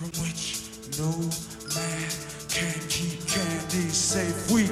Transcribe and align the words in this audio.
from 0.00 0.22
which 0.22 0.62
no 1.00 1.10
man 1.74 2.08
can 2.48 2.88
keep 2.88 3.18
candy 3.26 3.88
safe. 3.90 4.48
We 4.48 4.67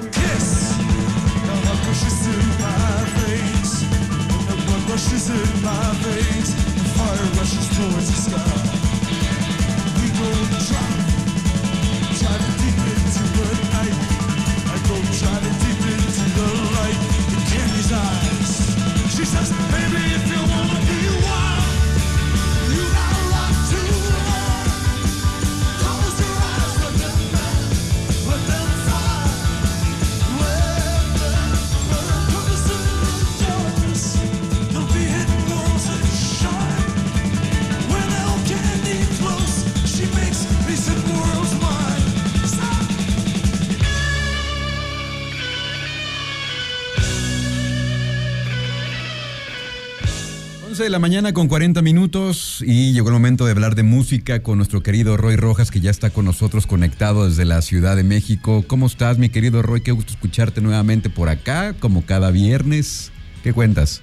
la 50.96 51.00
mañana 51.00 51.34
con 51.34 51.46
40 51.46 51.82
minutos 51.82 52.64
y 52.66 52.94
llegó 52.94 53.08
el 53.08 53.12
momento 53.12 53.44
de 53.44 53.50
hablar 53.50 53.74
de 53.74 53.82
música 53.82 54.42
con 54.42 54.56
nuestro 54.56 54.82
querido 54.82 55.18
Roy 55.18 55.36
Rojas 55.36 55.70
que 55.70 55.82
ya 55.82 55.90
está 55.90 56.08
con 56.08 56.24
nosotros 56.24 56.66
conectado 56.66 57.28
desde 57.28 57.44
la 57.44 57.60
Ciudad 57.60 57.96
de 57.96 58.02
México. 58.02 58.64
¿Cómo 58.66 58.86
estás 58.86 59.18
mi 59.18 59.28
querido 59.28 59.60
Roy? 59.60 59.82
Qué 59.82 59.92
gusto 59.92 60.14
escucharte 60.14 60.62
nuevamente 60.62 61.10
por 61.10 61.28
acá, 61.28 61.74
como 61.78 62.06
cada 62.06 62.30
viernes. 62.30 63.12
¿Qué 63.42 63.52
cuentas? 63.52 64.00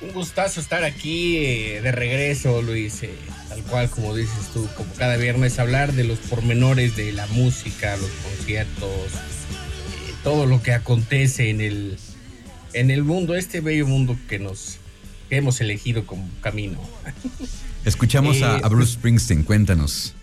Un 0.00 0.10
gustazo 0.12 0.58
estar 0.58 0.82
aquí 0.82 1.36
eh, 1.36 1.80
de 1.80 1.92
regreso, 1.92 2.60
Luis. 2.60 3.04
eh, 3.04 3.14
tal 3.48 3.62
cual 3.62 3.88
como 3.90 4.12
dices 4.12 4.50
tú, 4.52 4.66
como 4.76 4.92
cada 4.94 5.16
viernes, 5.16 5.60
hablar 5.60 5.92
de 5.92 6.02
los 6.02 6.18
pormenores 6.18 6.96
de 6.96 7.12
la 7.12 7.28
música, 7.28 7.96
los 7.96 8.10
conciertos, 8.10 8.90
eh, 8.90 10.14
todo 10.24 10.46
lo 10.46 10.60
que 10.64 10.72
acontece 10.72 11.50
en 11.50 11.60
el, 11.60 11.96
en 12.72 12.90
el 12.90 13.04
mundo, 13.04 13.36
este 13.36 13.60
bello 13.60 13.86
mundo 13.86 14.18
que 14.28 14.40
nos 14.40 14.80
que 15.28 15.36
hemos 15.36 15.60
elegido 15.60 16.06
como 16.06 16.28
camino. 16.40 16.80
Escuchamos 17.84 18.42
a, 18.42 18.56
Eh, 18.56 18.60
a 18.62 18.68
Bruce 18.68 18.92
Springsteen, 18.92 19.42
cuéntanos. 19.42 20.14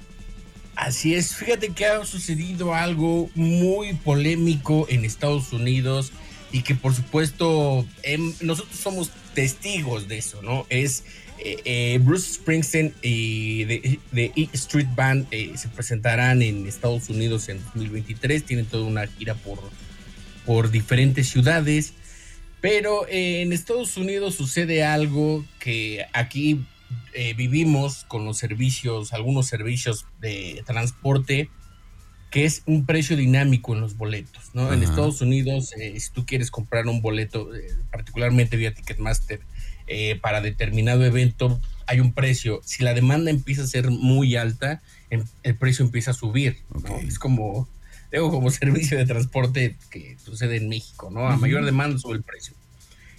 Así 0.76 1.14
es, 1.14 1.36
fíjate 1.36 1.70
que 1.70 1.86
ha 1.86 2.04
sucedido 2.06 2.74
algo 2.74 3.30
muy 3.36 3.94
polémico 3.94 4.88
en 4.90 5.06
Estados 5.06 5.54
Unidos 5.54 6.12
y 6.52 6.64
que 6.64 6.76
por 6.76 6.96
supuesto 6.96 7.86
em, 8.04 8.34
nosotros 8.42 8.80
somos 8.80 9.12
testigos 9.36 10.08
de 10.08 10.18
eso, 10.18 10.42
¿no? 10.42 10.66
Es 10.70 11.04
eh, 11.40 11.58
eh, 11.66 12.00
Bruce 12.02 12.34
Springsteen 12.34 12.94
y 13.02 13.64
de, 13.66 14.00
de 14.12 14.32
E 14.36 14.50
Street 14.54 14.88
Band 14.96 15.28
se 15.30 15.68
presentarán 15.70 16.42
en 16.42 16.68
Estados 16.68 17.10
Unidos 17.10 17.48
en 17.50 17.64
2023, 17.64 18.44
tienen 18.44 18.66
toda 18.66 18.86
una 18.86 19.08
gira 19.08 19.36
por, 19.36 19.60
por 20.46 20.72
diferentes 20.72 21.30
ciudades, 21.30 21.94
pero 22.62 23.08
eh, 23.08 23.42
en 23.42 23.54
Estados 23.54 23.98
Unidos 23.98 24.36
sucede 24.36 24.84
algo 24.84 25.44
que 25.60 26.06
aquí 26.14 26.64
eh, 27.14 27.34
vivimos 27.34 28.06
con 28.08 28.24
los 28.26 28.38
servicios, 28.38 29.14
algunos 29.14 29.48
servicios 29.48 30.06
de 30.20 30.64
transporte, 30.66 31.50
que 32.30 32.46
es 32.46 32.64
un 32.66 32.86
precio 32.86 33.18
dinámico 33.18 33.74
en 33.74 33.82
los 33.82 33.98
boletos, 33.98 34.52
¿no? 34.54 34.72
En. 34.72 34.84
Estados 34.84 35.20
Unidos, 35.22 35.74
eh, 35.78 36.00
si 36.00 36.12
tú 36.12 36.26
quieres 36.26 36.50
comprar 36.50 36.88
un 36.88 37.02
boleto, 37.02 37.50
particularmente 37.92 38.56
vía 38.56 38.74
Ticketmaster, 38.74 39.42
para 40.22 40.40
determinado 40.40 41.04
evento, 41.04 41.60
hay 41.86 42.00
un 42.00 42.14
precio. 42.14 42.62
Si 42.64 42.82
la 42.82 42.94
demanda 42.94 43.30
empieza 43.30 43.64
a 43.64 43.68
ser 43.68 43.92
muy 43.92 44.38
alta, 44.38 44.82
em- 45.10 45.26
el 45.44 45.58
precio 45.58 45.84
empieza 45.84 46.12
a 46.12 46.14
subir, 46.14 46.60
¿no? 46.74 46.96
Es 47.00 47.20
como, 47.20 47.68
digo, 48.12 48.30
como 48.32 48.50
servicio 48.52 48.98
de 48.98 49.06
transporte 49.06 49.76
que 49.90 50.18
sucede 50.24 50.58
en 50.58 50.70
México, 50.70 51.10
¿no? 51.12 51.28
A 51.28 51.38
mayor 51.38 51.66
demanda 51.66 51.98
sube 52.00 52.16
el 52.16 52.24
precio. 52.24 52.54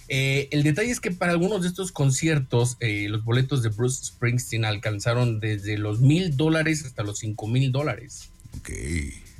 Eh, 0.09 0.49
el 0.51 0.63
detalle 0.63 0.91
es 0.91 0.99
que 0.99 1.11
para 1.11 1.31
algunos 1.31 1.61
de 1.61 1.69
estos 1.69 1.91
conciertos, 1.91 2.77
eh, 2.81 3.07
los 3.09 3.23
boletos 3.23 3.63
de 3.63 3.69
Bruce 3.69 4.05
Springsteen 4.05 4.65
alcanzaron 4.65 5.39
desde 5.39 5.77
los 5.77 6.01
mil 6.01 6.35
dólares 6.35 6.83
hasta 6.85 7.03
los 7.03 7.19
cinco 7.19 7.47
mil 7.47 7.71
dólares. 7.71 8.29
Ok. 8.59 8.69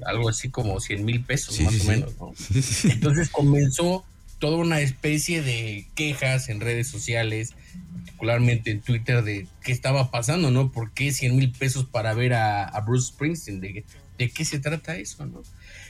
Algo 0.05 0.29
así 0.29 0.49
como 0.49 0.79
100 0.79 1.05
mil 1.05 1.23
pesos, 1.23 1.55
Sí, 1.55 1.63
más 1.63 1.73
sí, 1.73 1.79
o 1.79 1.83
sí. 1.83 1.87
menos. 1.89 2.13
¿no? 2.19 2.33
Entonces 2.91 3.29
comenzó 3.29 4.03
toda 4.39 4.57
una 4.57 4.81
especie 4.81 5.41
de 5.41 5.87
quejas 5.95 6.49
en 6.49 6.59
redes 6.59 6.87
sociales, 6.87 7.53
particularmente 7.97 8.71
en 8.71 8.81
Twitter, 8.81 9.23
de 9.23 9.47
qué 9.63 9.71
estaba 9.71 10.11
pasando, 10.11 10.49
¿no? 10.51 10.71
¿Por 10.71 10.91
qué 10.91 11.13
100 11.13 11.35
mil 11.35 11.51
pesos 11.51 11.85
para 11.85 12.13
ver 12.13 12.33
a, 12.33 12.65
a 12.65 12.81
Bruce 12.81 13.09
Springsteen? 13.09 13.61
¿De, 13.61 13.85
de 14.17 14.29
qué 14.29 14.45
se 14.45 14.59
trata 14.59 14.95
eso, 14.97 15.25
no? 15.25 15.41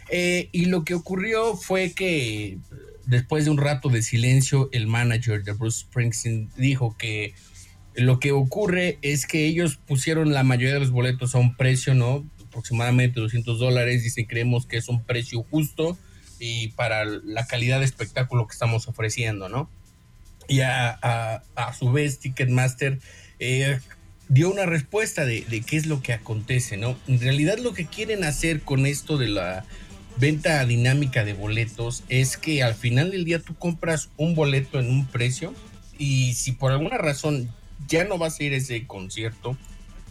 Eh, 0.10 0.50
y 0.52 0.66
lo 0.66 0.84
que 0.84 0.94
ocurrió 0.94 1.56
fue 1.56 1.92
que 1.94 2.58
después 3.06 3.46
de 3.46 3.52
un 3.52 3.58
rato 3.58 3.90
de 3.90 4.02
silencio, 4.02 4.70
el 4.72 4.88
manager 4.88 5.44
de 5.44 5.52
Bruce 5.54 5.82
Springsteen 5.82 6.50
dijo 6.58 6.96
que 6.98 7.34
lo 7.96 8.20
que 8.20 8.32
ocurre 8.32 8.98
es 9.02 9.28
que 9.28 9.46
ellos 9.46 9.78
pusieron 9.78 10.34
la 10.34 10.44
mayoría 10.44 10.74
de 10.74 10.80
los 10.80 10.92
boletos 10.92 11.36
a 11.36 11.38
un 11.40 11.56
precio, 11.56 11.94
¿no? 11.94 12.26
Aproximadamente 12.48 13.20
200 13.20 13.60
dólares. 13.60 14.04
Dicen, 14.04 14.26
creemos 14.26 14.66
que 14.66 14.78
es 14.78 14.88
un 14.90 15.04
precio 15.04 15.44
justo 15.44 15.98
y 16.40 16.70
para 16.70 17.06
la 17.06 17.46
calidad 17.46 17.80
de 17.80 17.86
espectáculo 17.86 18.48
que 18.48 18.54
estamos 18.54 18.88
ofreciendo, 18.88 19.48
¿no? 19.50 19.70
Y 20.48 20.62
a, 20.62 20.90
a- 21.02 21.44
a 21.56 21.74
su 21.74 21.92
vez, 21.92 22.20
Ticketmaster 22.20 23.00
eh, 23.40 23.80
dio 24.34 24.50
una 24.50 24.66
respuesta 24.66 25.26
de, 25.26 25.42
de 25.42 25.62
qué 25.62 25.78
es 25.78 25.86
lo 25.86 26.02
que 26.02 26.12
acontece, 26.12 26.76
¿no? 26.76 26.98
En 27.08 27.20
realidad 27.20 27.60
lo 27.60 27.74
que 27.74 27.86
quieren 27.86 28.24
hacer 28.24 28.62
con 28.62 28.88
esto 28.88 29.18
de 29.18 29.28
la 29.28 29.64
venta 30.18 30.66
dinámica 30.66 31.24
de 31.24 31.34
boletos 31.34 32.04
es 32.10 32.38
que 32.38 32.64
al 32.64 32.74
final 32.74 33.12
del 33.12 33.26
día 33.26 33.40
tú 33.40 33.56
compras 33.56 34.10
un 34.18 34.34
boleto 34.34 34.80
en 34.80 34.90
un 34.90 35.06
precio 35.06 35.54
y 36.00 36.34
si 36.34 36.52
por 36.52 36.72
alguna 36.72 36.98
razón 36.98 37.50
ya 37.88 38.06
no 38.06 38.18
vas 38.18 38.40
a 38.40 38.44
ir 38.44 38.54
a 38.54 38.58
ese 38.58 38.88
concierto 38.88 39.56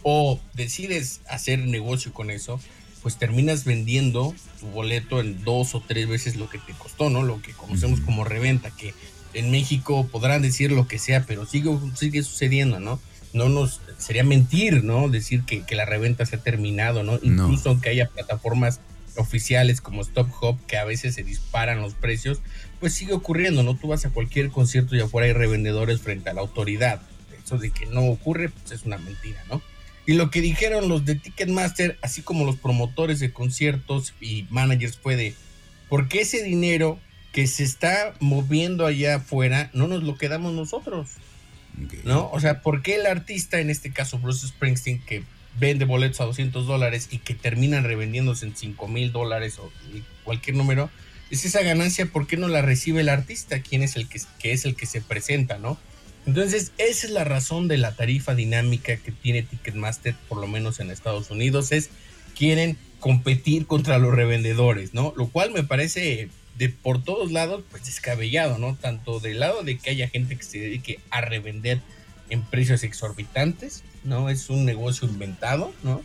o 0.03 0.39
decides 0.53 1.19
hacer 1.27 1.59
negocio 1.59 2.13
con 2.13 2.29
eso, 2.29 2.61
pues 3.01 3.17
terminas 3.17 3.65
vendiendo 3.65 4.33
tu 4.61 4.67
boleto 4.67 5.19
en 5.19 5.43
dos 5.43 5.75
o 5.75 5.83
tres 5.85 6.07
veces 6.07 6.37
lo 6.37 6.49
que 6.49 6.59
te 6.59 6.71
costó, 6.73 7.09
¿no? 7.09 7.23
Lo 7.23 7.41
que 7.41 7.51
conocemos 7.51 7.99
como 7.99 8.23
reventa, 8.23 8.71
que 8.71 8.93
en 9.33 9.51
México 9.51 10.07
podrán 10.09 10.41
decir 10.41 10.71
lo 10.71 10.87
que 10.87 10.99
sea, 10.99 11.25
pero 11.25 11.45
sigue, 11.45 11.71
sigue 11.95 12.23
sucediendo, 12.23 12.79
¿no? 12.79 13.01
No 13.33 13.49
nos 13.49 13.81
sería 13.97 14.23
mentir, 14.23 14.83
¿no? 14.83 15.09
Decir 15.09 15.43
que, 15.43 15.63
que 15.63 15.75
la 15.75 15.85
reventa 15.85 16.25
se 16.25 16.35
ha 16.35 16.39
terminado, 16.39 17.03
¿no? 17.03 17.13
No. 17.13 17.19
Incluso 17.23 17.69
aunque 17.69 17.89
haya 17.89 18.09
plataformas 18.09 18.79
oficiales 19.17 19.81
como 19.81 20.01
Stop 20.01 20.29
Hop 20.41 20.57
que 20.65 20.77
a 20.77 20.85
veces 20.85 21.15
se 21.15 21.23
disparan 21.23 21.81
los 21.81 21.93
precios, 21.93 22.41
pues 22.79 22.93
sigue 22.93 23.13
ocurriendo, 23.13 23.63
¿no? 23.63 23.75
Tú 23.75 23.87
vas 23.87 24.05
a 24.05 24.09
cualquier 24.09 24.49
concierto 24.49 24.95
y 24.95 25.01
afuera 25.01 25.27
hay 25.27 25.33
revendedores 25.33 26.01
frente 26.01 26.29
a 26.29 26.33
la 26.33 26.41
autoridad. 26.41 27.01
Eso 27.43 27.57
de 27.57 27.71
que 27.71 27.85
no 27.87 28.05
ocurre, 28.05 28.49
pues 28.49 28.71
es 28.71 28.85
una 28.85 28.97
mentira, 28.97 29.43
¿no? 29.49 29.61
Y 30.05 30.13
lo 30.13 30.29
que 30.31 30.41
dijeron 30.41 30.89
los 30.89 31.05
de 31.05 31.15
Ticketmaster, 31.15 31.97
así 32.01 32.21
como 32.21 32.45
los 32.45 32.57
promotores 32.57 33.19
de 33.19 33.31
conciertos 33.31 34.13
y 34.19 34.45
managers 34.49 34.97
fue 34.97 35.15
de, 35.15 35.33
¿por 35.87 36.09
qué 36.09 36.21
ese 36.21 36.43
dinero 36.43 36.99
que 37.31 37.47
se 37.47 37.63
está 37.63 38.13
moviendo 38.19 38.85
allá 38.85 39.15
afuera 39.15 39.69
no 39.73 39.87
nos 39.87 40.03
lo 40.03 40.17
quedamos 40.17 40.53
nosotros? 40.53 41.11
¿No? 42.03 42.29
O 42.31 42.39
sea, 42.39 42.61
¿por 42.61 42.81
qué 42.81 42.95
el 42.95 43.05
artista, 43.05 43.59
en 43.59 43.69
este 43.69 43.91
caso 43.91 44.19
Bruce 44.19 44.47
Springsteen, 44.47 45.01
que 45.01 45.23
vende 45.59 45.85
boletos 45.85 46.21
a 46.21 46.25
200 46.25 46.65
dólares 46.65 47.09
y 47.11 47.19
que 47.19 47.35
terminan 47.35 47.83
revendiéndose 47.83 48.45
en 48.45 48.55
5 48.55 48.87
mil 48.87 49.11
dólares 49.11 49.59
o 49.59 49.71
cualquier 50.23 50.55
número, 50.55 50.89
es 51.29 51.45
esa 51.45 51.63
ganancia, 51.63 52.05
¿por 52.05 52.27
qué 52.27 52.37
no 52.37 52.47
la 52.47 52.61
recibe 52.61 53.01
el 53.01 53.09
artista? 53.09 53.61
¿Quién 53.61 53.81
es 53.83 53.95
el 53.95 54.07
que, 54.07 54.21
que 54.39 54.51
es 54.51 54.65
el 54.65 54.75
que 54.75 54.85
se 54.85 55.01
presenta, 55.01 55.57
no? 55.57 55.77
Entonces, 56.25 56.71
esa 56.77 57.07
es 57.07 57.11
la 57.11 57.23
razón 57.23 57.67
de 57.67 57.77
la 57.77 57.95
tarifa 57.95 58.33
dinámica 58.33 58.95
que 58.97 59.11
tiene 59.11 59.43
Ticketmaster, 59.43 60.15
por 60.29 60.39
lo 60.39 60.47
menos 60.47 60.79
en 60.79 60.89
Estados 60.89 61.31
Unidos, 61.31 61.71
es 61.71 61.89
quieren 62.37 62.77
competir 62.99 63.67
contra 63.67 63.97
los 63.97 64.13
revendedores, 64.13 64.93
¿no? 64.93 65.13
Lo 65.17 65.27
cual 65.27 65.51
me 65.51 65.63
parece 65.63 66.29
de 66.57 66.69
por 66.69 67.03
todos 67.03 67.31
lados, 67.31 67.63
pues 67.71 67.85
descabellado, 67.85 68.57
¿no? 68.59 68.75
Tanto 68.75 69.19
del 69.19 69.39
lado 69.39 69.63
de 69.63 69.77
que 69.77 69.89
haya 69.89 70.07
gente 70.09 70.35
que 70.37 70.43
se 70.43 70.59
dedique 70.59 70.99
a 71.09 71.21
revender 71.21 71.81
en 72.29 72.41
precios 72.43 72.83
exorbitantes, 72.83 73.83
¿no? 74.03 74.29
Es 74.29 74.49
un 74.49 74.65
negocio 74.65 75.07
inventado, 75.07 75.73
¿no? 75.83 76.01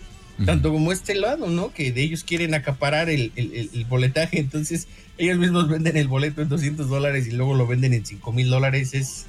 Tanto 0.47 0.71
como 0.73 0.93
este 0.93 1.17
lado, 1.17 1.49
¿no? 1.49 1.73
Que 1.75 1.91
de 1.91 2.01
ellos 2.03 2.23
quieren 2.23 2.55
acaparar 2.55 3.11
el, 3.11 3.33
el- 3.35 3.85
boletaje, 3.87 4.39
entonces 4.39 4.87
ellos 5.19 5.37
mismos 5.37 5.69
venden 5.69 5.97
el 5.97 6.07
boleto 6.07 6.43
en 6.43 6.49
200 6.49 6.89
dólares 6.89 7.27
y 7.27 7.33
luego 7.33 7.55
lo 7.57 7.67
venden 7.67 7.93
en 7.93 8.07
5 8.07 8.33
mil 8.33 8.49
dólares, 8.49 8.95
es, 8.95 9.27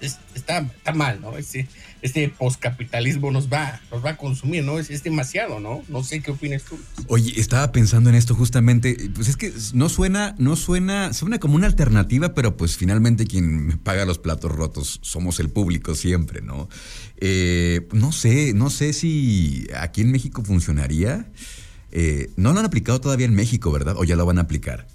está, 0.00 0.58
está 0.76 0.92
mal, 0.92 1.20
¿no? 1.20 1.36
Este, 1.36 1.66
este 2.02 2.28
poscapitalismo 2.28 3.30
nos 3.30 3.50
va, 3.50 3.80
nos 3.90 4.04
va 4.04 4.10
a 4.10 4.16
consumir, 4.16 4.64
¿no? 4.64 4.78
Es, 4.78 4.90
es, 4.90 5.02
demasiado, 5.02 5.60
¿no? 5.60 5.82
No 5.88 6.02
sé 6.02 6.20
qué 6.20 6.32
opinas 6.32 6.64
tú. 6.64 6.78
Oye, 7.06 7.40
estaba 7.40 7.70
pensando 7.72 8.10
en 8.10 8.16
esto 8.16 8.34
justamente, 8.34 9.10
pues 9.14 9.28
es 9.28 9.36
que 9.36 9.52
no 9.72 9.88
suena, 9.88 10.34
no 10.38 10.56
suena, 10.56 11.12
suena 11.12 11.38
como 11.38 11.54
una 11.54 11.66
alternativa, 11.68 12.34
pero 12.34 12.56
pues 12.56 12.76
finalmente 12.76 13.26
quien 13.26 13.78
paga 13.78 14.04
los 14.04 14.18
platos 14.18 14.50
rotos 14.50 14.98
somos 15.02 15.38
el 15.40 15.48
público 15.48 15.94
siempre, 15.94 16.42
¿no? 16.42 16.68
Eh, 17.18 17.86
no 17.92 18.10
sé, 18.10 18.52
no 18.52 18.68
sé 18.68 18.92
si 18.92 19.68
aquí 19.76 20.00
en 20.00 20.10
México 20.10 20.42
funcionaría. 20.44 21.30
Eh, 21.92 22.30
no 22.36 22.52
lo 22.52 22.60
han 22.60 22.64
aplicado 22.64 23.00
todavía 23.00 23.26
en 23.26 23.34
México, 23.34 23.70
¿verdad? 23.70 23.96
¿O 23.98 24.04
ya 24.04 24.16
lo 24.16 24.26
van 24.26 24.38
a 24.38 24.42
aplicar? 24.42 24.88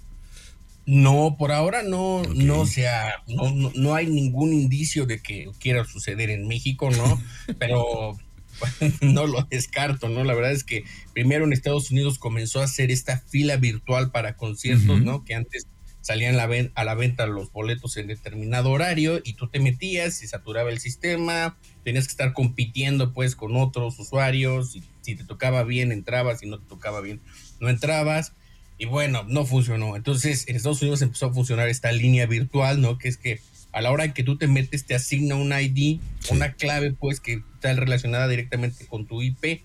No, 0.87 1.35
por 1.37 1.51
ahora 1.51 1.83
no, 1.83 2.23
no, 2.33 2.65
sea, 2.65 3.15
no, 3.27 3.71
no, 3.75 3.93
hay 3.93 4.07
ningún 4.07 4.53
indicio 4.53 5.05
de 5.05 5.21
que 5.21 5.49
quiera 5.59 5.83
suceder 5.83 6.29
en 6.29 6.47
México, 6.47 6.89
¿no? 6.89 7.21
Pero 7.59 8.17
no 9.01 9.27
lo 9.27 9.43
descarto, 9.43 10.07
¿no? 10.07 10.23
La 10.23 10.33
verdad 10.33 10.53
es 10.53 10.63
que 10.63 10.85
primero 11.13 11.43
en 11.43 11.51
Estados 11.51 11.91
Unidos 11.91 12.17
comenzó 12.19 12.61
a 12.61 12.63
hacer 12.63 12.89
esta 12.89 13.19
fila 13.19 13.57
virtual 13.57 14.11
para 14.11 14.37
conciertos, 14.37 15.01
¿no? 15.01 15.25
Que 15.25 15.35
antes 15.35 15.67
salían 15.99 16.37
la 16.37 16.49
a 16.75 16.83
la 16.85 16.95
venta 16.95 17.27
los 17.27 17.51
boletos 17.51 17.97
en 17.97 18.07
determinado 18.07 18.71
horario 18.71 19.19
y 19.21 19.33
tú 19.33 19.49
te 19.49 19.59
metías 19.59 20.23
y 20.23 20.27
saturaba 20.27 20.69
el 20.69 20.79
sistema, 20.79 21.57
tenías 21.83 22.07
que 22.07 22.11
estar 22.11 22.31
compitiendo 22.31 23.11
pues 23.11 23.35
con 23.35 23.57
otros 23.57 23.99
usuarios, 23.99 24.77
y 24.77 24.83
si 25.01 25.15
te 25.15 25.25
tocaba 25.25 25.63
bien 25.63 25.91
entrabas, 25.91 26.39
si 26.39 26.45
no 26.47 26.59
te 26.59 26.65
tocaba 26.65 27.01
bien 27.01 27.19
no 27.59 27.67
entrabas 27.67 28.33
y 28.77 28.85
bueno, 28.85 29.23
no 29.27 29.45
funcionó. 29.45 29.95
Entonces, 29.95 30.47
en 30.47 30.55
Estados 30.55 30.81
Unidos 30.81 31.01
empezó 31.01 31.27
a 31.27 31.33
funcionar 31.33 31.67
esta 31.69 31.91
línea 31.91 32.25
virtual, 32.25 32.81
¿no? 32.81 32.97
Que 32.97 33.07
es 33.07 33.17
que 33.17 33.39
a 33.71 33.81
la 33.81 33.91
hora 33.91 34.13
que 34.13 34.23
tú 34.23 34.37
te 34.37 34.47
metes, 34.47 34.85
te 34.85 34.95
asigna 34.95 35.35
un 35.35 35.51
ID, 35.51 35.99
una 36.29 36.53
clave, 36.53 36.93
pues, 36.93 37.19
que 37.19 37.41
está 37.55 37.73
relacionada 37.73 38.27
directamente 38.27 38.85
con 38.85 39.05
tu 39.05 39.21
IP 39.21 39.61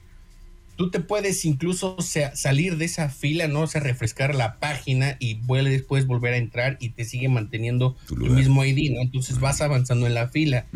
tú 0.76 0.90
te 0.90 1.00
puedes 1.00 1.44
incluso 1.44 1.96
salir 2.00 2.76
de 2.76 2.84
esa 2.84 3.08
fila, 3.08 3.48
¿no? 3.48 3.62
O 3.62 3.66
sea, 3.66 3.80
refrescar 3.80 4.34
la 4.34 4.58
página 4.58 5.16
y 5.18 5.38
después 5.64 6.06
volver 6.06 6.34
a 6.34 6.36
entrar 6.38 6.76
y 6.80 6.90
te 6.90 7.04
sigue 7.04 7.28
manteniendo 7.28 7.96
tu, 8.06 8.16
mismo 8.16 8.64
ID, 8.64 8.92
¿no? 8.92 9.00
Entonces 9.00 9.38
vas 9.38 9.60
avanzando 9.60 10.06
en 10.06 10.14
la 10.14 10.28
fila. 10.28 10.66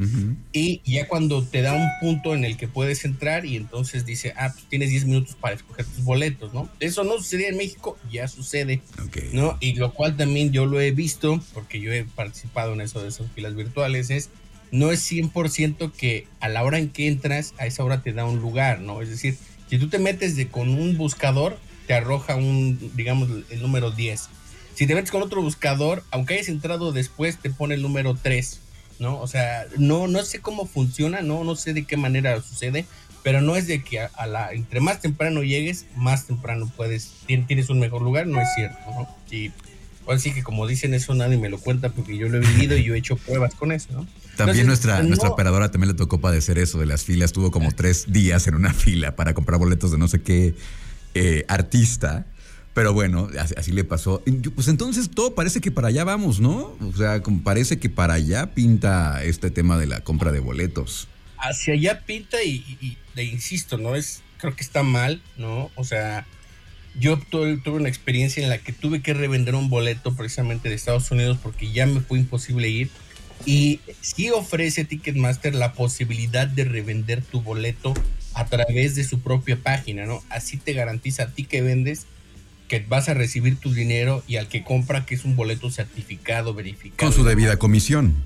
Y 0.52 0.80
ya 0.84 1.08
cuando 1.08 1.42
te 1.42 1.62
da 1.62 1.72
un 1.72 1.88
punto 2.00 2.34
en 2.34 2.44
el 2.44 2.56
que 2.56 2.68
puedes 2.68 3.04
entrar 3.04 3.46
y 3.46 3.56
entonces 3.56 4.04
dice, 4.04 4.34
ah, 4.36 4.50
pues 4.52 4.64
tienes 4.66 4.90
10 4.90 5.06
minutos 5.06 5.36
para 5.40 5.54
escoger 5.54 5.86
tus 5.86 6.04
boletos, 6.04 6.52
¿no? 6.52 6.68
Eso 6.80 7.04
no 7.04 7.16
sucedía 7.16 7.48
en 7.48 7.56
México, 7.56 7.98
ya 8.10 8.28
sucede, 8.28 8.82
¿no? 9.32 9.56
Y 9.60 9.74
lo 9.74 9.92
cual 9.92 10.16
también 10.16 10.52
yo 10.52 10.66
lo 10.66 10.80
he 10.80 10.90
visto, 10.90 11.42
porque 11.54 11.80
yo 11.80 11.92
he 11.92 12.04
participado 12.04 12.74
en 12.74 12.80
eso 12.82 13.02
de 13.02 13.08
esas 13.08 13.30
filas 13.32 13.54
virtuales, 13.54 14.10
es 14.10 14.30
no 14.70 14.90
es 14.90 15.10
100% 15.10 15.92
que 15.92 16.26
a 16.40 16.48
la 16.48 16.64
hora 16.64 16.78
en 16.78 16.90
que 16.90 17.08
entras, 17.08 17.54
a 17.58 17.66
esa 17.66 17.84
hora 17.84 18.02
te 18.02 18.12
da 18.12 18.24
un 18.24 18.40
lugar, 18.40 18.80
¿no? 18.80 19.00
Es 19.00 19.08
decir, 19.08 19.36
si 19.68 19.78
tú 19.78 19.88
te 19.88 19.98
metes 19.98 20.36
de, 20.36 20.48
con 20.48 20.68
un 20.68 20.96
buscador, 20.96 21.58
te 21.86 21.94
arroja 21.94 22.36
un, 22.36 22.92
digamos, 22.94 23.28
el 23.50 23.62
número 23.62 23.90
10. 23.90 24.28
Si 24.74 24.86
te 24.86 24.94
metes 24.94 25.10
con 25.10 25.22
otro 25.22 25.42
buscador, 25.42 26.04
aunque 26.10 26.34
hayas 26.34 26.48
entrado 26.48 26.92
después, 26.92 27.38
te 27.38 27.50
pone 27.50 27.74
el 27.74 27.82
número 27.82 28.14
3, 28.14 28.60
¿no? 28.98 29.20
O 29.20 29.26
sea, 29.26 29.66
no, 29.78 30.06
no 30.06 30.22
sé 30.24 30.40
cómo 30.40 30.66
funciona, 30.66 31.22
no, 31.22 31.44
no 31.44 31.56
sé 31.56 31.72
de 31.72 31.84
qué 31.84 31.96
manera 31.96 32.40
sucede, 32.42 32.86
pero 33.22 33.40
no 33.40 33.56
es 33.56 33.66
de 33.66 33.82
que 33.82 34.00
a, 34.00 34.26
la, 34.26 34.52
entre 34.52 34.80
más 34.80 35.00
temprano 35.00 35.42
llegues, 35.42 35.86
más 35.96 36.26
temprano 36.26 36.70
puedes, 36.76 37.12
tienes 37.26 37.70
un 37.70 37.80
mejor 37.80 38.02
lugar, 38.02 38.26
no 38.26 38.40
es 38.40 38.48
cierto, 38.54 38.78
¿no? 38.86 39.08
Así 40.08 40.32
que 40.32 40.42
como 40.42 40.66
dicen 40.66 40.94
eso 40.94 41.14
nadie 41.14 41.36
me 41.36 41.48
lo 41.48 41.58
cuenta 41.58 41.90
porque 41.90 42.16
yo 42.16 42.28
lo 42.28 42.38
he 42.38 42.40
vivido 42.40 42.76
y 42.76 42.84
yo 42.84 42.94
he 42.94 42.98
hecho 42.98 43.16
pruebas 43.16 43.54
con 43.54 43.72
eso, 43.72 43.88
¿no? 43.92 44.06
También 44.36 44.66
nuestra, 44.66 45.02
nuestra 45.02 45.30
operadora 45.30 45.70
también 45.70 45.92
le 45.92 45.94
tocó 45.94 46.20
padecer 46.20 46.58
eso 46.58 46.78
de 46.78 46.86
las 46.86 47.04
filas. 47.04 47.32
Tuvo 47.32 47.50
como 47.50 47.72
tres 47.72 48.12
días 48.12 48.46
en 48.46 48.54
una 48.54 48.72
fila 48.74 49.16
para 49.16 49.34
comprar 49.34 49.58
boletos 49.58 49.90
de 49.90 49.98
no 49.98 50.08
sé 50.08 50.20
qué 50.20 50.54
eh, 51.14 51.44
artista. 51.48 52.26
Pero 52.74 52.92
bueno, 52.92 53.30
así, 53.56 53.72
le 53.72 53.84
pasó. 53.84 54.22
Pues 54.54 54.68
entonces 54.68 55.10
todo 55.10 55.34
parece 55.34 55.62
que 55.62 55.70
para 55.70 55.88
allá 55.88 56.04
vamos, 56.04 56.40
¿no? 56.40 56.76
O 56.78 56.92
sea, 56.94 57.22
parece 57.42 57.78
que 57.78 57.88
para 57.88 58.12
allá 58.14 58.52
pinta 58.52 59.24
este 59.24 59.50
tema 59.50 59.78
de 59.78 59.86
la 59.86 60.00
compra 60.00 60.30
de 60.30 60.40
boletos. 60.40 61.08
Hacia 61.38 61.72
allá 61.72 62.02
pinta 62.04 62.42
y, 62.42 62.76
y, 62.82 63.20
insisto, 63.22 63.78
¿no? 63.78 63.96
Es, 63.96 64.22
creo 64.36 64.54
que 64.54 64.62
está 64.62 64.82
mal, 64.82 65.22
¿no? 65.38 65.70
O 65.74 65.84
sea, 65.84 66.26
yo 66.98 67.18
tuve, 67.18 67.58
tuve, 67.58 67.76
una 67.76 67.88
experiencia 67.88 68.42
en 68.42 68.48
la 68.48 68.58
que 68.58 68.72
tuve 68.72 69.02
que 69.02 69.14
revender 69.14 69.54
un 69.54 69.68
boleto 69.68 70.14
precisamente 70.14 70.68
de 70.68 70.74
Estados 70.74 71.10
Unidos 71.10 71.38
porque 71.42 71.70
ya 71.70 71.86
me 71.86 72.00
fue 72.00 72.18
imposible 72.18 72.68
ir 72.68 72.90
y 73.44 73.80
sí 74.00 74.30
ofrece 74.30 74.84
Ticketmaster 74.84 75.54
la 75.54 75.72
posibilidad 75.72 76.46
de 76.46 76.64
revender 76.64 77.22
tu 77.22 77.42
boleto 77.42 77.92
a 78.34 78.46
través 78.46 78.94
de 78.94 79.04
su 79.04 79.20
propia 79.20 79.56
página, 79.56 80.06
¿no? 80.06 80.22
Así 80.30 80.56
te 80.56 80.72
garantiza 80.72 81.24
a 81.24 81.26
ti 81.28 81.44
que 81.44 81.62
vendes 81.62 82.06
que 82.68 82.84
vas 82.88 83.08
a 83.08 83.14
recibir 83.14 83.56
tu 83.58 83.72
dinero 83.72 84.24
y 84.26 84.36
al 84.36 84.48
que 84.48 84.64
compra 84.64 85.06
que 85.06 85.14
es 85.14 85.24
un 85.24 85.36
boleto 85.36 85.70
certificado, 85.70 86.52
verificado. 86.52 87.10
Con 87.10 87.16
su 87.16 87.24
debida 87.24 87.58
comisión. 87.58 88.24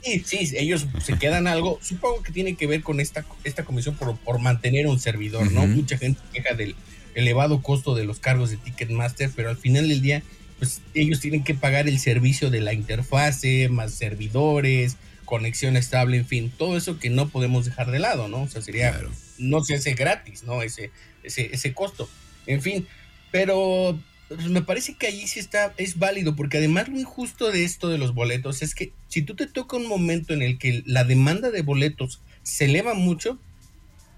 Sí, 0.00 0.22
sí, 0.24 0.54
ellos 0.56 0.86
se 1.04 1.18
quedan 1.18 1.46
algo, 1.46 1.78
supongo 1.82 2.22
que 2.22 2.32
tiene 2.32 2.54
que 2.54 2.66
ver 2.66 2.82
con 2.82 3.00
esta, 3.00 3.26
esta 3.44 3.64
comisión 3.64 3.96
por, 3.96 4.16
por 4.16 4.38
mantener 4.38 4.86
un 4.86 4.98
servidor, 4.98 5.52
¿no? 5.52 5.66
Mucha 5.66 5.98
gente 5.98 6.20
queja 6.32 6.54
del 6.54 6.74
elevado 7.14 7.62
costo 7.62 7.94
de 7.94 8.04
los 8.04 8.18
cargos 8.18 8.50
de 8.50 8.56
Ticketmaster, 8.56 9.30
pero 9.34 9.50
al 9.50 9.56
final 9.56 9.88
del 9.88 10.00
día 10.00 10.22
pues 10.58 10.82
ellos 10.94 11.20
tienen 11.20 11.44
que 11.44 11.54
pagar 11.54 11.88
el 11.88 11.98
servicio 11.98 12.50
de 12.50 12.60
la 12.60 12.72
interfase, 12.72 13.68
más 13.68 13.92
servidores, 13.92 14.96
conexión 15.24 15.76
estable, 15.76 16.16
en 16.16 16.26
fin, 16.26 16.52
todo 16.56 16.76
eso 16.76 16.98
que 16.98 17.10
no 17.10 17.28
podemos 17.28 17.64
dejar 17.64 17.90
de 17.90 17.98
lado, 17.98 18.28
¿no? 18.28 18.42
O 18.42 18.48
sea, 18.48 18.62
sería, 18.62 18.98
no 19.38 19.62
se 19.62 19.74
hace 19.74 19.94
gratis, 19.94 20.42
¿no? 20.42 20.62
Ese, 20.62 20.90
ese, 21.22 21.50
ese 21.52 21.74
costo. 21.74 22.08
En 22.46 22.60
fin, 22.60 22.88
pero 23.30 23.98
pues, 24.28 24.48
me 24.48 24.62
parece 24.62 24.94
que 24.94 25.06
allí 25.06 25.26
sí 25.26 25.38
está, 25.38 25.74
es 25.76 25.98
válido, 25.98 26.34
porque 26.34 26.58
además 26.58 26.88
lo 26.88 26.98
injusto 26.98 27.52
de 27.52 27.64
esto 27.64 27.88
de 27.88 27.98
los 27.98 28.14
boletos 28.14 28.62
es 28.62 28.74
que 28.74 28.92
si 29.08 29.22
tú 29.22 29.36
te 29.36 29.46
toca 29.46 29.76
un 29.76 29.86
momento 29.86 30.34
en 30.34 30.42
el 30.42 30.58
que 30.58 30.82
la 30.86 31.04
demanda 31.04 31.50
de 31.50 31.62
boletos 31.62 32.20
se 32.42 32.64
eleva 32.64 32.94
mucho, 32.94 33.38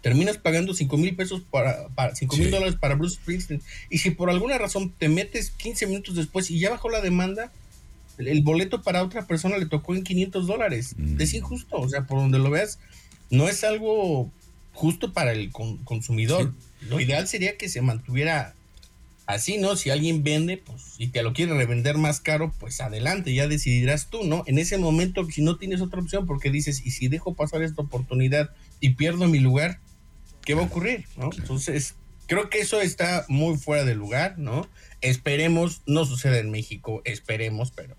terminas 0.02 0.38
pagando 0.38 0.75
5 0.75 0.97
mil 0.97 1.14
pesos 1.14 1.43
para, 1.50 1.88
para 1.88 2.14
5 2.14 2.37
mil 2.37 2.50
dólares 2.50 2.76
para 2.81 2.94
Bruce 2.94 3.17
Springsteen. 3.17 3.62
Y 3.91 3.99
si 3.99 4.11
por 4.11 4.31
alguna 4.31 4.58
razón 4.58 4.93
te 4.97 5.08
metes 5.08 5.50
15 5.50 5.87
minutos 5.87 6.14
después 6.17 6.50
y 6.50 6.58
ya 6.58 6.70
bajó 6.70 6.88
la 6.88 7.00
demanda, 7.00 7.52
el, 8.19 8.43
boleto 8.43 8.82
para 8.82 9.02
otra 9.02 9.26
persona 9.26 9.58
le 9.58 9.67
tocó 9.67 9.94
en 9.94 10.05
500 10.05 10.47
dólares. 10.47 10.94
Mm. 10.97 11.20
Es 11.20 11.35
injusto, 11.35 11.76
o 11.76 11.88
sea, 11.88 12.06
por 12.06 12.19
donde 12.19 12.38
lo 12.38 12.50
veas, 12.50 12.79
no 13.31 13.49
es 13.49 13.64
algo 13.64 14.31
justo 14.73 15.12
para 15.12 15.32
el 15.32 15.50
consumidor. 15.50 16.52
Lo 16.88 17.00
ideal 17.00 17.29
sería 17.29 17.56
que 17.56 17.69
se 17.69 17.82
mantuviera 17.82 18.54
así, 19.26 19.59
¿no? 19.59 19.76
Si 19.76 19.90
alguien 19.90 20.23
vende, 20.23 20.57
pues, 20.57 20.95
y 20.99 21.09
te 21.09 21.23
lo 21.23 21.33
quiere 21.33 21.54
revender 21.54 21.99
más 21.99 22.21
caro, 22.21 22.52
pues 22.59 22.80
adelante, 22.80 23.33
ya 23.33 23.47
decidirás 23.47 24.09
tú, 24.09 24.25
¿no? 24.25 24.42
En 24.47 24.59
ese 24.59 24.78
momento, 24.78 25.25
si 25.30 25.42
no 25.42 25.57
tienes 25.57 25.80
otra 25.80 26.00
opción, 26.00 26.26
porque 26.26 26.50
dices, 26.50 26.85
y 26.85 26.90
si 26.90 27.09
dejo 27.09 27.35
pasar 27.35 27.62
esta 27.62 27.83
oportunidad 27.83 28.50
y 28.80 28.90
pierdo 28.90 29.28
mi 29.28 29.38
lugar, 29.38 29.78
qué 30.44 30.54
va 30.54 30.62
a 30.62 30.66
ocurrir, 30.66 31.06
¿no? 31.16 31.30
Entonces, 31.37 31.94
creo 32.26 32.49
que 32.49 32.61
eso 32.61 32.80
está 32.80 33.25
muy 33.28 33.56
fuera 33.56 33.85
de 33.85 33.94
lugar, 33.94 34.38
¿no? 34.38 34.68
Esperemos, 35.00 35.82
no 35.87 36.04
suceda 36.04 36.38
en 36.38 36.50
México, 36.50 37.02
esperemos, 37.04 37.73
pero 37.73 37.97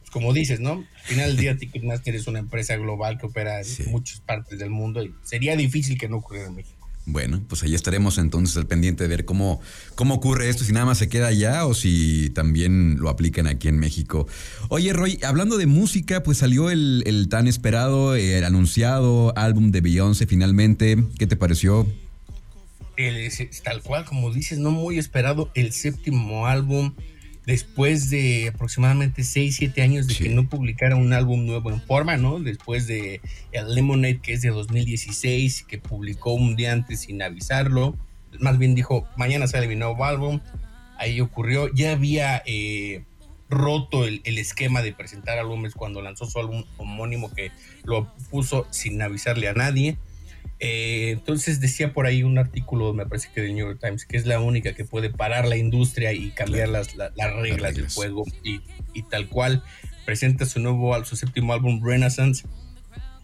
pues, 0.00 0.10
como 0.10 0.32
dices, 0.32 0.60
¿no? 0.60 0.72
Al 0.72 1.04
final 1.04 1.26
del 1.28 1.36
día 1.36 1.56
Ticketmaster 1.56 2.14
es 2.14 2.26
una 2.26 2.40
empresa 2.40 2.76
global 2.76 3.18
que 3.18 3.26
opera 3.26 3.60
en 3.60 3.66
muchas 3.90 4.20
partes 4.20 4.58
del 4.58 4.70
mundo 4.70 5.02
y 5.02 5.14
sería 5.22 5.56
difícil 5.56 5.98
que 5.98 6.08
no 6.08 6.18
ocurriera 6.18 6.48
en 6.48 6.56
México. 6.56 6.73
Bueno, 7.06 7.42
pues 7.48 7.62
ahí 7.62 7.74
estaremos 7.74 8.16
entonces 8.16 8.56
al 8.56 8.66
pendiente 8.66 9.04
de 9.04 9.08
ver 9.08 9.26
cómo, 9.26 9.60
cómo 9.94 10.14
ocurre 10.14 10.48
esto, 10.48 10.64
si 10.64 10.72
nada 10.72 10.86
más 10.86 10.96
se 10.96 11.10
queda 11.10 11.26
allá 11.26 11.66
o 11.66 11.74
si 11.74 12.30
también 12.30 12.96
lo 12.98 13.10
aplican 13.10 13.46
aquí 13.46 13.68
en 13.68 13.78
México. 13.78 14.26
Oye, 14.68 14.92
Roy, 14.94 15.18
hablando 15.22 15.58
de 15.58 15.66
música, 15.66 16.22
pues 16.22 16.38
salió 16.38 16.70
el, 16.70 17.26
tan 17.28 17.46
esperado, 17.46 18.14
el 18.14 18.42
anunciado 18.44 19.36
álbum 19.36 19.70
de 19.70 19.82
Beyoncé 19.82 20.26
finalmente. 20.26 21.04
¿Qué 21.18 21.26
te 21.26 21.36
pareció? 21.36 21.86
El, 22.96 23.30
tal 23.62 23.82
cual, 23.82 24.06
como 24.06 24.32
dices, 24.32 24.58
no 24.58 24.70
muy 24.70 24.98
esperado, 24.98 25.50
el 25.54 25.72
séptimo 25.72 26.46
álbum 26.46 26.94
después 27.46 28.10
de 28.10 28.50
aproximadamente 28.54 29.22
6, 29.22 29.56
7 29.56 29.82
años 29.82 30.06
de 30.06 30.14
que 30.14 30.28
no 30.28 30.48
publicara 30.48 30.96
un 30.96 31.12
álbum 31.12 31.46
nuevo 31.46 31.70
en 31.70 31.80
forma, 31.80 32.16
¿no? 32.16 32.40
Después 32.40 32.86
de 32.86 33.20
el 33.52 33.74
Lemonade, 33.74 34.20
que 34.20 34.32
es 34.32 34.42
de 34.42 34.50
2016, 34.50 35.64
que 35.64 35.78
publicó 35.78 36.32
un 36.32 36.56
día 36.56 36.72
antes 36.72 37.00
sin 37.00 37.22
avisarlo. 37.22 37.96
Más 38.40 38.58
bien 38.58 38.74
dijo, 38.74 39.06
mañana 39.16 39.46
sale 39.46 39.68
mi 39.68 39.76
nuevo 39.76 40.04
álbum. 40.04 40.40
Ahí 40.98 41.20
ocurrió. 41.20 41.72
Ya 41.74 41.92
había 41.92 42.42
eh, 42.46 43.04
roto 43.50 44.04
el, 44.04 44.22
el, 44.24 44.38
esquema 44.38 44.82
de 44.82 44.92
presentar 44.92 45.38
álbumes 45.38 45.74
cuando 45.74 46.02
lanzó 46.02 46.26
su 46.26 46.38
álbum 46.38 46.64
homónimo 46.78 47.32
que 47.32 47.52
lo 47.84 48.12
puso 48.30 48.66
sin 48.70 49.00
avisarle 49.02 49.48
a 49.48 49.52
nadie. 49.52 49.98
Eh, 50.66 51.10
entonces 51.10 51.60
decía 51.60 51.92
por 51.92 52.06
ahí 52.06 52.22
un 52.22 52.38
artículo, 52.38 52.94
me 52.94 53.04
parece 53.04 53.28
que 53.34 53.42
del 53.42 53.54
New 53.54 53.66
York 53.66 53.80
Times, 53.82 54.06
que 54.06 54.16
es 54.16 54.24
la 54.24 54.40
única 54.40 54.72
que 54.72 54.86
puede 54.86 55.10
parar 55.10 55.46
la 55.46 55.58
industria 55.58 56.14
y 56.14 56.30
cambiar 56.30 56.70
las, 56.70 56.96
las, 56.96 57.34
reglas 57.34 57.74
del 57.74 57.90
juego 57.90 58.24
y, 58.42 58.62
y, 58.94 59.02
tal 59.02 59.28
cual. 59.28 59.62
presenta 60.06 60.46
su 60.46 60.60
nuevo, 60.60 61.04
su 61.04 61.16
séptimo 61.16 61.52
álbum 61.52 61.84
Renaissance, 61.84 62.46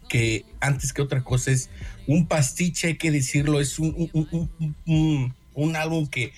que 0.07 0.45
antes 0.61 0.93
que 0.93 1.01
otra 1.01 1.25
cosa 1.25 1.51
es 1.51 1.71
un 2.07 2.27
pastiche, 2.27 2.89
hay 2.89 2.97
que 2.99 3.11
decirlo, 3.11 3.59
es 3.59 3.79
un, 3.79 4.11
un, 5.55 5.77
álbum 5.77 6.09
que 6.09 6.35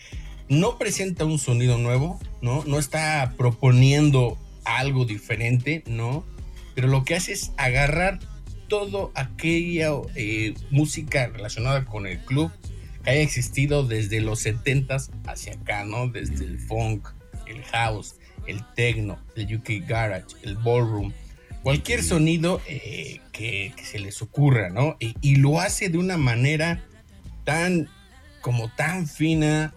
no 0.49 0.78
presenta 0.78 1.25
un 1.25 1.40
sonido 1.40 1.78
nuevo, 1.78 2.21
¿no? 2.42 2.62
No 2.64 2.78
está 2.78 3.35
proponiendo 3.37 4.38
algo 4.62 5.04
diferente, 5.04 5.82
¿no? 5.88 6.25
Pero 6.76 6.87
lo 6.87 7.02
que 7.02 7.16
hace 7.16 7.32
es 7.32 7.50
agarrar 7.56 8.21
todo 8.73 9.12
aquella 9.14 9.91
eh, 10.14 10.55
música 10.71 11.26
relacionada 11.26 11.85
con 11.85 12.07
el 12.07 12.19
club 12.21 12.50
que 13.05 13.11
haya 13.11 13.21
existido 13.21 13.87
desde 13.87 14.23
los 14.23 14.47
70s 14.47 15.11
hacia 15.26 15.52
acá, 15.52 15.85
¿no? 15.85 16.09
Desde 16.09 16.47
el 16.47 16.59
funk, 16.59 17.07
el 17.47 17.62
house, 17.64 18.14
el 18.47 18.64
techno, 18.75 19.19
el 19.37 19.55
UK 19.57 19.87
garage, 19.87 20.37
el 20.41 20.57
ballroom, 20.57 21.12
cualquier 21.62 22.02
sonido 22.02 22.62
eh, 22.67 23.21
que, 23.31 23.75
se 23.85 23.99
les 23.99 24.23
ocurra, 24.23 24.71
¿no? 24.71 24.97
Y, 24.99 25.37
lo 25.37 25.61
hace 25.61 25.91
de 25.91 25.99
una 25.99 26.17
manera 26.17 26.83
tan, 27.45 27.91
como 28.41 28.71
tan 28.75 29.07
fina, 29.07 29.75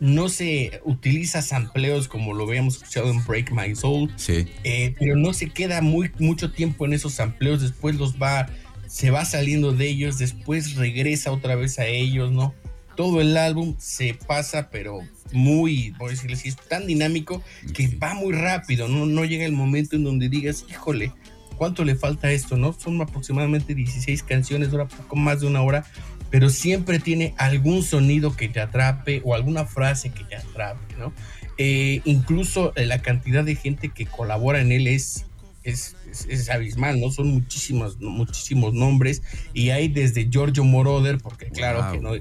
no 0.00 0.28
se 0.28 0.80
utiliza 0.84 1.42
sampleos 1.42 2.08
como 2.08 2.34
lo 2.34 2.44
habíamos 2.44 2.76
escuchado 2.76 3.10
en 3.10 3.24
Break 3.24 3.52
My 3.52 3.74
Soul, 3.74 4.12
sí. 4.16 4.46
Eh, 4.64 4.94
pero 4.98 5.16
no 5.16 5.32
se 5.32 5.50
queda 5.50 5.80
muy, 5.80 6.10
mucho 6.18 6.52
tiempo 6.52 6.86
en 6.86 6.92
esos 6.92 7.14
sampleos, 7.14 7.62
después 7.62 7.96
los 7.96 8.16
va, 8.16 8.48
se 8.86 9.10
va 9.10 9.24
saliendo 9.24 9.72
de 9.72 9.88
ellos, 9.88 10.18
después 10.18 10.76
regresa 10.76 11.32
otra 11.32 11.54
vez 11.56 11.78
a 11.78 11.86
ellos, 11.86 12.32
¿no? 12.32 12.54
todo 12.98 13.20
el 13.20 13.36
álbum 13.36 13.76
se 13.78 14.14
pasa, 14.26 14.70
pero 14.70 14.98
muy, 15.30 15.94
por 15.96 16.10
decirlo 16.10 16.34
así, 16.34 16.48
es 16.48 16.56
tan 16.56 16.84
dinámico 16.88 17.44
que 17.72 17.86
va 17.86 18.12
muy 18.14 18.32
rápido, 18.32 18.88
¿no? 18.88 19.06
no 19.06 19.24
llega 19.24 19.46
el 19.46 19.52
momento 19.52 19.94
en 19.94 20.02
donde 20.02 20.28
digas, 20.28 20.64
híjole, 20.68 21.12
¿cuánto 21.56 21.84
le 21.84 21.94
falta 21.94 22.26
a 22.26 22.32
esto? 22.32 22.56
¿no? 22.56 22.72
Son 22.72 23.00
aproximadamente 23.00 23.72
16 23.76 24.24
canciones, 24.24 24.72
dura 24.72 24.88
poco 24.88 25.14
más 25.14 25.40
de 25.40 25.46
una 25.46 25.62
hora, 25.62 25.84
pero 26.30 26.50
siempre 26.50 26.98
tiene 26.98 27.34
algún 27.36 27.82
sonido 27.82 28.36
que 28.36 28.48
te 28.48 28.60
atrape 28.60 29.22
o 29.24 29.34
alguna 29.34 29.64
frase 29.64 30.10
que 30.10 30.24
te 30.24 30.36
atrape, 30.36 30.96
¿no? 30.98 31.12
Eh, 31.56 32.02
incluso 32.04 32.72
eh, 32.76 32.86
la 32.86 33.02
cantidad 33.02 33.44
de 33.44 33.56
gente 33.56 33.88
que 33.88 34.06
colabora 34.06 34.60
en 34.60 34.70
él 34.72 34.86
es 34.86 35.24
es, 35.68 36.48
abismal, 36.50 37.00
¿no? 37.00 37.10
Son 37.10 37.28
muchísimos, 37.28 38.00
muchísimos 38.00 38.72
nombres 38.74 39.22
y 39.52 39.70
hay 39.70 39.88
desde 39.88 40.28
Giorgio 40.30 40.64
Moroder, 40.64 41.18
porque 41.18 41.50
claro 41.50 41.92
que 41.92 41.98
no, 41.98 42.12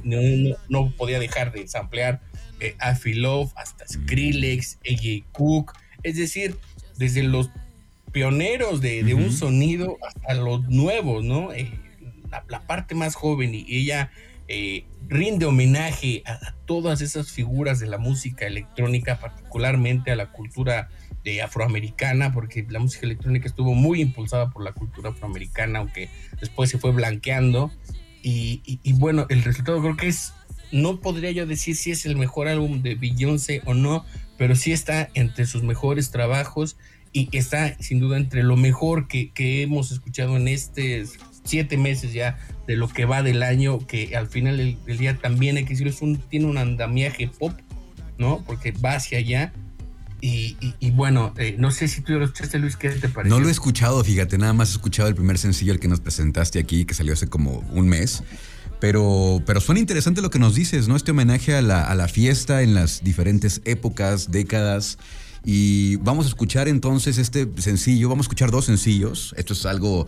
no, 0.69 0.91
podía 0.91 1.19
dejar 1.19 1.51
de 1.51 1.67
samplear 1.67 2.21
eh, 2.59 2.75
Love 3.15 3.51
hasta 3.55 3.85
mm. 3.85 3.87
Skrillex, 3.87 4.79
AJ 4.89 5.25
Cook, 5.31 5.73
es 6.03 6.17
decir, 6.17 6.57
desde 6.97 7.23
los 7.23 7.49
pioneros 8.11 8.81
de, 8.81 9.13
un 9.13 9.31
sonido 9.31 9.97
hasta 10.05 10.33
los 10.33 10.67
nuevos, 10.67 11.23
¿no? 11.23 11.53
Eh, 11.53 11.71
la, 12.29 12.67
parte 12.67 12.95
más 12.95 13.15
joven 13.15 13.53
y 13.53 13.65
ella 13.69 14.11
eh, 14.47 14.85
rinde 15.07 15.45
homenaje 15.45 16.23
a, 16.25 16.53
todas 16.65 17.01
esas 17.01 17.31
figuras 17.31 17.79
de 17.79 17.87
la 17.87 17.97
música 17.97 18.45
electrónica, 18.45 19.19
particularmente 19.19 20.11
a 20.11 20.15
la 20.15 20.31
cultura 20.31 20.89
afroamericana, 21.43 22.31
porque 22.31 22.65
la 22.69 22.79
música 22.79 23.05
electrónica 23.05 23.47
estuvo 23.47 23.73
muy 23.73 24.01
impulsada 24.01 24.49
por 24.49 24.63
la 24.63 24.71
cultura 24.71 25.09
afroamericana, 25.09 25.79
aunque 25.79 26.09
después 26.39 26.69
se 26.69 26.77
fue 26.77 26.91
blanqueando. 26.91 27.71
Y, 28.23 28.93
bueno, 28.93 29.25
el 29.29 29.43
resultado 29.43 29.81
creo 29.81 29.95
que 29.95 30.07
es, 30.07 30.33
no 30.71 30.99
podría 30.99 31.31
yo 31.31 31.45
decir 31.45 31.75
si 31.75 31.91
es 31.91 32.05
el 32.05 32.17
mejor 32.17 32.47
álbum 32.47 32.81
de 32.81 32.95
Beyoncé 32.95 33.61
o 33.65 33.73
no, 33.73 34.05
pero 34.37 34.55
sí 34.55 34.73
está 34.73 35.09
entre 35.13 35.45
sus 35.45 35.63
mejores 35.63 36.11
trabajos 36.11 36.77
y 37.13 37.29
está 37.37 37.77
sin 37.79 37.99
duda 37.99 38.17
entre 38.17 38.43
lo 38.43 38.57
mejor 38.57 39.07
que, 39.07 39.31
hemos 39.63 39.91
escuchado 39.91 40.35
en 40.35 40.49
estos 40.49 41.17
siete 41.47 41.77
meses 41.77 42.13
ya 42.13 42.37
de 42.67 42.75
lo 42.75 42.87
que 42.87 43.05
va 43.05 43.23
del 43.23 43.43
año, 43.43 43.79
que 43.85 44.15
al 44.15 44.27
final 44.27 44.57
del, 44.57 44.97
día 44.97 45.17
también 45.17 45.57
hay 45.57 45.63
que 45.63 45.71
decirlo, 45.71 45.93
un, 46.01 46.17
tiene 46.17 46.45
un 46.45 46.57
andamiaje 46.57 47.27
pop, 47.27 47.53
¿no? 48.17 48.43
Porque 48.45 48.71
va 48.71 48.95
hacia 48.95 49.19
allá 49.19 49.53
y, 50.19 50.91
bueno, 50.91 51.33
eh, 51.37 51.55
no 51.59 51.69
sé 51.69 51.87
si 51.87 52.01
tú 52.01 52.13
lo 52.13 52.25
escuchaste, 52.25 52.57
Luis, 52.57 52.75
¿qué 52.75 52.89
te 52.89 53.07
parece? 53.07 53.29
No 53.29 53.39
lo 53.39 53.49
he 53.49 53.51
escuchado, 53.51 54.03
fíjate, 54.03 54.37
nada 54.37 54.53
más 54.53 54.69
he 54.69 54.71
escuchado 54.73 55.07
el 55.07 55.15
primer 55.15 55.37
sencillo, 55.37 55.73
el 55.73 55.79
que 55.79 55.87
nos 55.87 55.99
presentaste 55.99 56.59
aquí, 56.59 56.85
que 56.85 56.95
salió 56.95 57.13
hace 57.13 57.27
como 57.27 57.63
un 57.71 57.87
mes. 57.87 58.23
Pero, 58.79 59.41
pero 59.45 59.59
suena 59.59 59.79
interesante 59.79 60.21
lo 60.21 60.29
que 60.29 60.39
nos 60.39 60.55
dices, 60.55 60.87
¿no? 60.87 60.95
Este 60.95 61.11
homenaje 61.11 61.55
a 61.55 61.61
la, 61.61 61.83
a 61.83 61.95
la 61.95 62.07
fiesta 62.07 62.61
en 62.63 62.73
las 62.73 63.03
diferentes 63.03 63.61
épocas, 63.65 64.31
décadas. 64.31 64.97
Y 65.43 65.95
vamos 65.97 66.25
a 66.25 66.29
escuchar 66.29 66.67
entonces 66.67 67.17
este 67.17 67.47
sencillo, 67.57 68.09
vamos 68.09 68.25
a 68.25 68.27
escuchar 68.27 68.51
dos 68.51 68.65
sencillos. 68.65 69.33
Esto 69.37 69.53
es 69.53 69.65
algo 69.65 70.07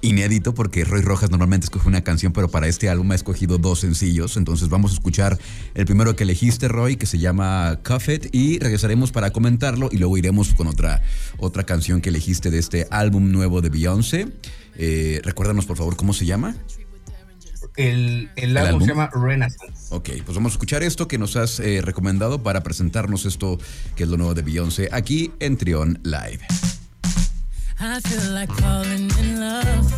inédito 0.00 0.54
porque 0.54 0.84
Roy 0.84 1.02
Rojas 1.02 1.30
normalmente 1.30 1.64
escoge 1.64 1.88
una 1.88 2.02
canción, 2.02 2.32
pero 2.32 2.48
para 2.48 2.66
este 2.66 2.88
álbum 2.88 3.10
ha 3.12 3.14
escogido 3.14 3.58
dos 3.58 3.80
sencillos. 3.80 4.36
Entonces 4.36 4.68
vamos 4.68 4.92
a 4.92 4.94
escuchar 4.94 5.38
el 5.74 5.86
primero 5.86 6.16
que 6.16 6.24
elegiste, 6.24 6.68
Roy, 6.68 6.96
que 6.96 7.06
se 7.06 7.18
llama 7.18 7.80
Cuffet, 7.86 8.28
y 8.32 8.58
regresaremos 8.58 9.12
para 9.12 9.30
comentarlo 9.30 9.88
y 9.92 9.98
luego 9.98 10.16
iremos 10.16 10.54
con 10.54 10.66
otra, 10.66 11.02
otra 11.38 11.64
canción 11.64 12.00
que 12.00 12.10
elegiste 12.10 12.50
de 12.50 12.58
este 12.58 12.86
álbum 12.90 13.30
nuevo 13.32 13.60
de 13.60 13.70
Beyoncé. 13.70 14.28
Eh, 14.76 15.20
recuérdanos, 15.24 15.66
por 15.66 15.76
favor, 15.76 15.96
cómo 15.96 16.12
se 16.12 16.26
llama. 16.26 16.54
El, 17.76 18.28
álbum, 18.56 18.80
se 18.80 18.88
llama 18.88 19.08
Renaissance. 19.14 19.94
Ok, 19.94 20.10
pues 20.24 20.34
vamos 20.34 20.52
a 20.52 20.54
escuchar 20.54 20.82
esto 20.82 21.06
que 21.06 21.16
nos 21.16 21.36
has 21.36 21.60
eh, 21.60 21.80
recomendado 21.80 22.42
para 22.42 22.64
presentarnos 22.64 23.24
esto 23.24 23.58
que 23.94 24.02
es 24.02 24.08
lo 24.08 24.16
nuevo 24.16 24.34
de 24.34 24.42
Beyoncé 24.42 24.88
aquí 24.90 25.30
en 25.38 25.56
Trion 25.56 26.00
Live. 26.02 26.40
I 27.80 28.00
feel 28.00 28.32
like 28.32 28.50
falling 28.54 29.08
in 29.20 29.38
love. 29.38 29.92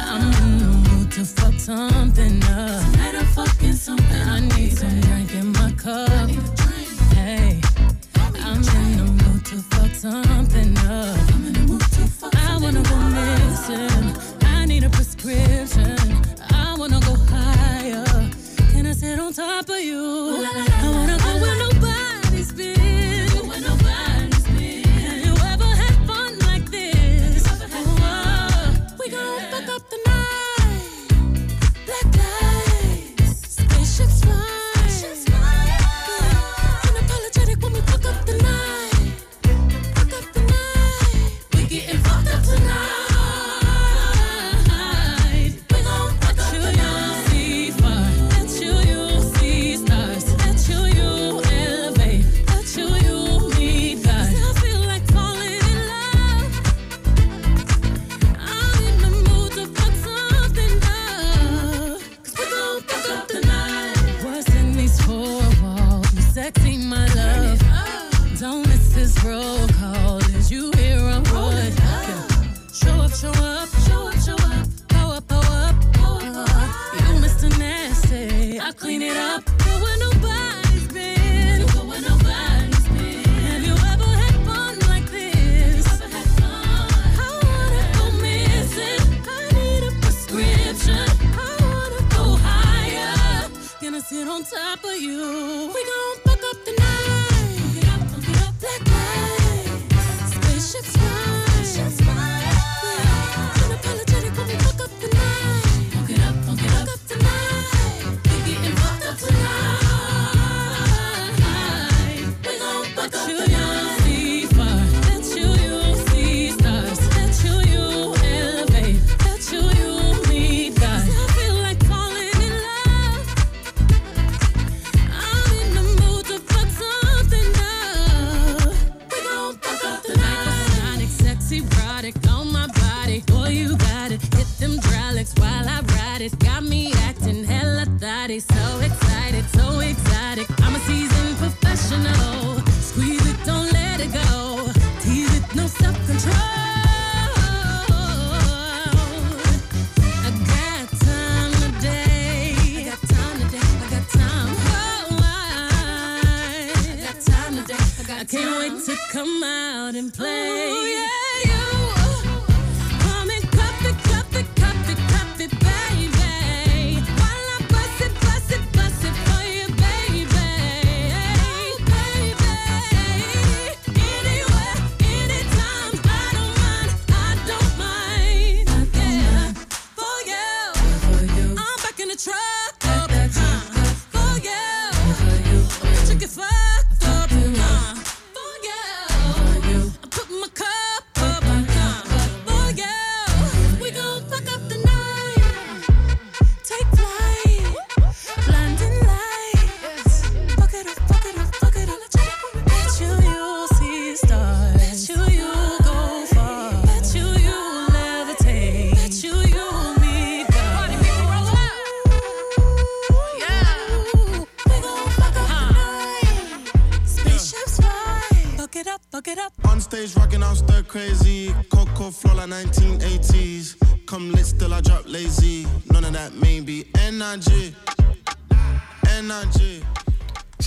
I'm 0.00 0.22
in 0.44 0.58
the 0.58 0.90
mood 0.90 1.12
to 1.12 1.24
fuck 1.24 1.54
something 1.54 2.44
up. 2.44 2.92
Tonight 2.92 3.14
I'm 3.14 3.26
fucking 3.26 3.72
something. 3.72 4.28
I 4.28 4.40
need 4.40 4.76
some 4.76 5.00
drink 5.00 5.32
in 5.32 5.52
my 5.52 5.72
cup. 5.72 6.28
for 94.78 94.92
you. 94.92 95.72
We 95.74 95.84
gon' 95.84 96.27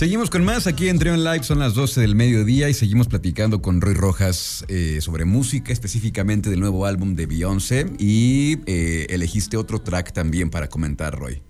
Seguimos 0.02 0.30
con 0.30 0.44
más 0.44 0.66
aquí 0.66 0.88
en 0.88 0.98
Trio 0.98 1.14
en 1.14 1.22
Live, 1.22 1.44
son 1.44 1.60
las 1.60 1.74
12 1.74 2.00
del 2.00 2.16
mediodía 2.16 2.68
y 2.68 2.74
seguimos 2.74 3.06
platicando 3.06 3.62
con 3.62 3.80
Roy 3.80 3.94
Rojas 3.94 4.64
eh, 4.66 5.00
sobre 5.00 5.24
música, 5.24 5.72
específicamente 5.72 6.50
del 6.50 6.58
nuevo 6.58 6.86
álbum 6.86 7.14
de 7.14 7.26
Beyoncé 7.26 7.86
y 8.00 8.58
eh, 8.66 9.06
elegiste 9.10 9.56
otro 9.56 9.80
track 9.80 10.12
también 10.12 10.50
para 10.50 10.66
comentar, 10.66 11.16
Roy. 11.16 11.40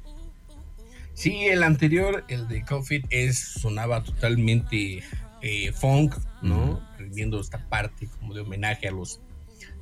Sí, 1.14 1.46
el 1.46 1.62
anterior, 1.62 2.26
el 2.28 2.46
de 2.46 2.62
Coffee, 2.62 3.02
es, 3.08 3.38
sonaba 3.38 4.04
totalmente 4.04 5.02
eh, 5.40 5.72
funk, 5.72 6.14
¿no? 6.42 6.86
Viendo 7.10 7.40
esta 7.40 7.66
parte 7.70 8.06
como 8.20 8.34
de 8.34 8.42
homenaje 8.42 8.86
a 8.86 8.90
los 8.90 9.22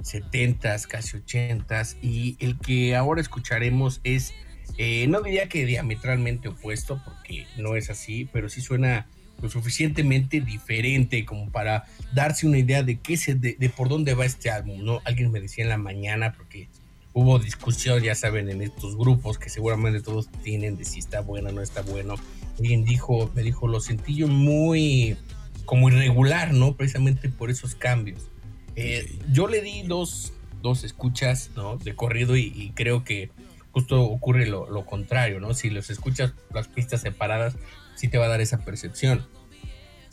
70s, 0.04 0.86
casi 0.86 1.16
80s. 1.16 1.96
Y 2.02 2.36
el 2.38 2.56
que 2.56 2.94
ahora 2.94 3.20
escucharemos 3.20 4.00
es, 4.04 4.32
eh, 4.82 5.06
no 5.08 5.20
diría 5.20 5.46
que 5.46 5.66
diametralmente 5.66 6.48
opuesto, 6.48 7.02
porque 7.04 7.46
no 7.58 7.76
es 7.76 7.90
así, 7.90 8.26
pero 8.32 8.48
sí 8.48 8.62
suena 8.62 9.06
lo 9.42 9.50
suficientemente 9.50 10.40
diferente 10.40 11.26
como 11.26 11.50
para 11.50 11.84
darse 12.14 12.46
una 12.46 12.56
idea 12.56 12.82
de 12.82 12.98
qué 12.98 13.18
se, 13.18 13.34
de, 13.34 13.56
de 13.58 13.68
por 13.68 13.90
dónde 13.90 14.14
va 14.14 14.24
este 14.24 14.48
álbum, 14.48 14.82
¿no? 14.82 15.02
Alguien 15.04 15.30
me 15.32 15.38
decía 15.38 15.64
en 15.64 15.68
la 15.68 15.76
mañana, 15.76 16.32
porque 16.32 16.70
hubo 17.12 17.38
discusión, 17.38 18.02
ya 18.02 18.14
saben, 18.14 18.48
en 18.48 18.62
estos 18.62 18.96
grupos 18.96 19.36
que 19.36 19.50
seguramente 19.50 20.00
todos 20.00 20.30
tienen 20.42 20.78
de 20.78 20.86
si 20.86 21.00
está 21.00 21.20
bueno 21.20 21.50
o 21.50 21.52
no 21.52 21.60
está 21.60 21.82
bueno. 21.82 22.14
Alguien 22.58 22.86
dijo, 22.86 23.30
me 23.34 23.42
dijo, 23.42 23.68
lo 23.68 23.80
sentí 23.80 24.14
yo 24.14 24.28
muy 24.28 25.18
como 25.66 25.90
irregular, 25.90 26.54
¿no? 26.54 26.74
Precisamente 26.74 27.28
por 27.28 27.50
esos 27.50 27.74
cambios. 27.74 28.30
Eh, 28.76 29.18
Yo 29.30 29.46
le 29.46 29.60
di 29.60 29.82
dos, 29.82 30.32
dos 30.62 30.84
escuchas, 30.84 31.50
¿no? 31.54 31.76
De 31.76 31.94
corrido 31.94 32.34
y, 32.34 32.50
y 32.56 32.70
creo 32.70 33.04
que 33.04 33.28
justo 33.72 34.02
ocurre 34.02 34.46
lo, 34.46 34.68
lo, 34.70 34.84
contrario, 34.84 35.40
¿no? 35.40 35.54
Si 35.54 35.70
los 35.70 35.90
escuchas 35.90 36.32
las 36.52 36.68
pistas 36.68 37.00
separadas, 37.02 37.56
sí 37.96 38.08
te 38.08 38.18
va 38.18 38.26
a 38.26 38.28
dar 38.28 38.40
esa 38.40 38.64
percepción. 38.64 39.26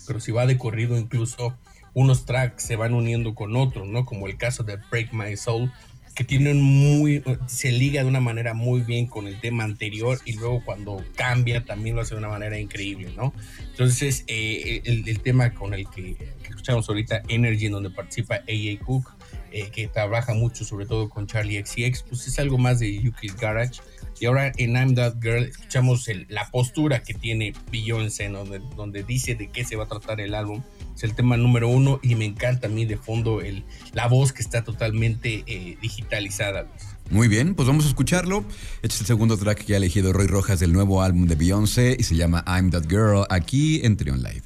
Pero 0.06 0.20
si 0.20 0.32
va 0.32 0.46
de 0.46 0.58
corrido, 0.58 0.96
incluso 0.96 1.56
unos 1.94 2.24
tracks 2.24 2.62
se 2.62 2.76
van 2.76 2.94
uniendo 2.94 3.34
con 3.34 3.56
otros, 3.56 3.86
¿no? 3.88 4.04
Como 4.04 4.26
el 4.26 4.36
caso 4.36 4.62
de 4.62 4.78
Break 4.90 5.12
My 5.12 5.36
Soul, 5.36 5.70
que 6.14 6.24
tienen 6.24 6.60
muy, 6.60 7.22
se 7.46 7.70
liga 7.70 8.02
de 8.02 8.08
una 8.08 8.20
manera 8.20 8.52
muy 8.52 8.80
bien 8.80 9.06
con 9.06 9.28
el 9.28 9.38
tema 9.40 9.62
anterior 9.62 10.18
y 10.24 10.32
luego 10.32 10.64
cuando 10.64 11.04
cambia 11.14 11.64
también 11.64 11.94
lo 11.94 12.02
hace 12.02 12.14
de 12.14 12.18
una 12.18 12.28
manera 12.28 12.58
increíble, 12.58 13.12
¿no? 13.16 13.32
Entonces, 13.70 14.24
eh, 14.26 14.82
el, 14.84 15.20
tema 15.20 15.54
con 15.54 15.74
el 15.74 15.88
que, 15.88 16.16
que, 16.16 16.48
escuchamos 16.48 16.88
ahorita, 16.88 17.22
Energy, 17.28 17.66
en 17.66 17.72
donde 17.72 17.90
participa 17.90 18.34
A.A. 18.34 18.84
Cook, 18.84 19.12
eh, 19.52 19.70
que 19.70 19.88
trabaja 19.88 20.34
mucho 20.34 20.64
sobre 20.64 20.86
todo 20.86 21.08
con 21.08 21.26
Charlie 21.26 21.62
XCX, 21.64 22.02
pues 22.02 22.26
es 22.26 22.38
algo 22.38 22.58
más 22.58 22.78
de 22.78 23.00
Yuki's 23.00 23.36
Garage. 23.36 23.80
Y 24.20 24.26
ahora 24.26 24.52
en 24.56 24.72
I'm 24.72 24.94
That 24.94 25.16
Girl 25.22 25.44
escuchamos 25.44 26.08
el, 26.08 26.26
la 26.28 26.50
postura 26.50 27.02
que 27.02 27.14
tiene 27.14 27.52
Beyoncé, 27.70 28.28
¿no? 28.28 28.38
donde, 28.38 28.60
donde 28.76 29.02
dice 29.04 29.36
de 29.36 29.48
qué 29.48 29.64
se 29.64 29.76
va 29.76 29.84
a 29.84 29.88
tratar 29.88 30.20
el 30.20 30.34
álbum 30.34 30.62
es 30.98 31.04
el 31.04 31.14
tema 31.14 31.36
número 31.36 31.68
uno 31.68 32.00
y 32.02 32.16
me 32.16 32.24
encanta 32.24 32.66
a 32.66 32.70
mí 32.70 32.84
de 32.84 32.96
fondo 32.96 33.40
el, 33.40 33.64
la 33.92 34.08
voz 34.08 34.32
que 34.32 34.42
está 34.42 34.64
totalmente 34.64 35.44
eh, 35.46 35.78
digitalizada. 35.80 36.66
Muy 37.10 37.28
bien, 37.28 37.54
pues 37.54 37.68
vamos 37.68 37.84
a 37.84 37.88
escucharlo. 37.88 38.44
Este 38.82 38.96
es 38.96 39.00
el 39.02 39.06
segundo 39.06 39.36
track 39.38 39.64
que 39.64 39.74
ha 39.74 39.76
elegido 39.76 40.12
Roy 40.12 40.26
Rojas 40.26 40.58
del 40.58 40.72
nuevo 40.72 41.00
álbum 41.00 41.26
de 41.26 41.36
Beyoncé 41.36 41.96
y 41.96 42.02
se 42.02 42.16
llama 42.16 42.44
I'm 42.48 42.70
That 42.70 42.88
Girl 42.88 43.24
aquí 43.30 43.80
en 43.84 43.96
Trion 43.96 44.22
Live. 44.24 44.42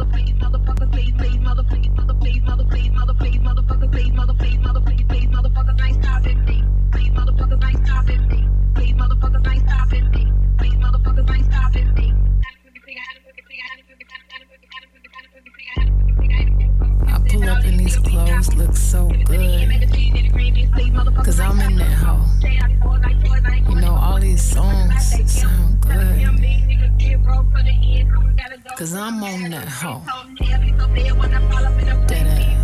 up 0.00 0.39
these 17.90 18.10
clothes 18.10 18.54
look 18.54 18.76
so 18.76 19.08
good. 19.24 19.68
Cause 21.24 21.40
I'm 21.40 21.60
in 21.60 21.76
that 21.76 21.92
hole. 21.92 22.24
You 23.68 23.80
know, 23.80 23.94
all 23.94 24.20
these 24.20 24.42
songs 24.42 25.30
sound 25.30 25.80
good. 25.80 26.26
Cause 28.76 28.94
I'm 28.94 29.22
on 29.22 29.50
that 29.50 29.68
hole. 29.68 30.02
Dead 32.06 32.26
ass. 32.26 32.60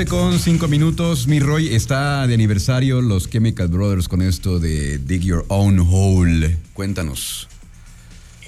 12 0.00 0.06
con 0.06 0.38
5 0.38 0.68
minutos. 0.68 1.26
Mi 1.26 1.40
Roy 1.40 1.74
está 1.74 2.26
de 2.26 2.32
aniversario 2.32 3.02
los 3.02 3.28
Chemical 3.28 3.68
Brothers 3.68 4.08
con 4.08 4.22
esto 4.22 4.58
de 4.58 4.96
Dig 4.96 5.20
Your 5.20 5.44
Own 5.48 5.78
Hole. 5.80 6.56
Cuéntanos. 6.72 7.48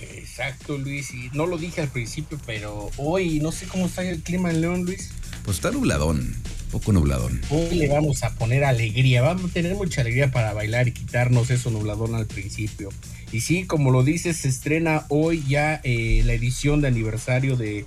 Exacto, 0.00 0.78
Luis. 0.78 1.12
Y 1.12 1.28
no 1.34 1.46
lo 1.46 1.58
dije 1.58 1.82
al 1.82 1.88
principio, 1.88 2.38
pero 2.46 2.90
hoy 2.96 3.40
no 3.40 3.52
sé 3.52 3.66
cómo 3.66 3.84
está 3.84 4.02
el 4.02 4.22
clima 4.22 4.50
en 4.50 4.62
León, 4.62 4.84
Luis. 4.84 5.10
Pues 5.44 5.58
está 5.58 5.70
nubladón, 5.70 6.34
poco 6.70 6.92
nubladón. 6.92 7.40
Hoy 7.50 7.74
le 7.74 7.88
vamos 7.88 8.22
a 8.22 8.34
poner 8.36 8.64
alegría. 8.64 9.20
Vamos 9.20 9.50
a 9.50 9.52
tener 9.54 9.74
mucha 9.74 10.00
alegría 10.00 10.30
para 10.30 10.54
bailar 10.54 10.88
y 10.88 10.92
quitarnos 10.92 11.50
eso 11.50 11.70
nubladón 11.70 12.14
al 12.14 12.26
principio. 12.26 12.88
Y 13.30 13.40
sí, 13.40 13.64
como 13.64 13.90
lo 13.90 14.02
dices, 14.04 14.38
se 14.38 14.48
estrena 14.48 15.04
hoy 15.10 15.44
ya 15.46 15.82
eh, 15.84 16.22
la 16.24 16.32
edición 16.32 16.80
de 16.80 16.88
aniversario 16.88 17.56
de, 17.56 17.84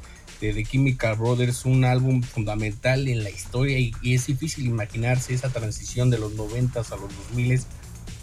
de 0.47 0.53
The 0.53 0.63
Chemical 0.69 1.15
Brothers, 1.15 1.65
un 1.65 1.85
álbum 1.85 2.21
fundamental 2.21 3.07
en 3.07 3.23
la 3.23 3.29
historia 3.29 3.79
y, 3.79 3.93
y 4.01 4.13
es 4.15 4.27
difícil 4.27 4.65
imaginarse 4.65 5.33
esa 5.33 5.49
transición 5.49 6.09
de 6.09 6.17
los 6.19 6.33
90 6.33 6.79
a 6.79 6.83
los 6.97 7.15
2000 7.29 7.61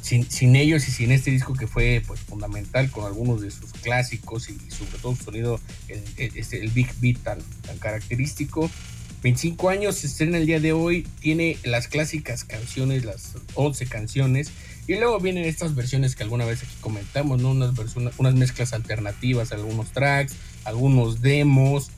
sin, 0.00 0.28
sin 0.28 0.56
ellos 0.56 0.88
y 0.88 0.90
sin 0.90 1.12
este 1.12 1.30
disco 1.30 1.54
que 1.54 1.68
fue 1.68 2.02
pues 2.06 2.18
fundamental 2.20 2.90
con 2.90 3.04
algunos 3.04 3.40
de 3.40 3.50
sus 3.52 3.72
clásicos 3.72 4.48
y, 4.50 4.58
sobre 4.70 4.98
todo 5.00 5.14
su 5.14 5.24
sonido, 5.24 5.60
el- 5.88 6.02
este, 6.36 6.60
el 6.62 6.70
Big 6.70 6.88
Beat 7.00 7.18
tan, 7.22 7.38
tan 7.64 7.78
característico. 7.78 8.68
25 9.22 9.68
años, 9.68 9.94
se 9.98 10.08
estrena 10.08 10.38
el 10.38 10.46
día 10.46 10.58
de 10.58 10.72
hoy, 10.72 11.06
tiene 11.20 11.56
las 11.62 11.86
clásicas 11.86 12.42
canciones, 12.44 13.04
las 13.04 13.34
11 13.54 13.86
canciones, 13.86 14.50
y 14.88 14.94
luego 14.96 15.20
vienen 15.20 15.44
estas 15.44 15.76
versiones 15.76 16.16
que 16.16 16.24
alguna 16.24 16.44
vez 16.44 16.64
aquí 16.64 16.74
comentamos, 16.80 17.40
¿no? 17.40 17.52
Unas, 17.52 17.72
versiones, 17.76 18.14
unas 18.18 18.34
mezclas 18.34 18.72
alternativas, 18.72 19.52
algunos 19.52 19.92
tracks, 19.92 20.34
algunos 20.64 21.20
demos, 21.22 21.92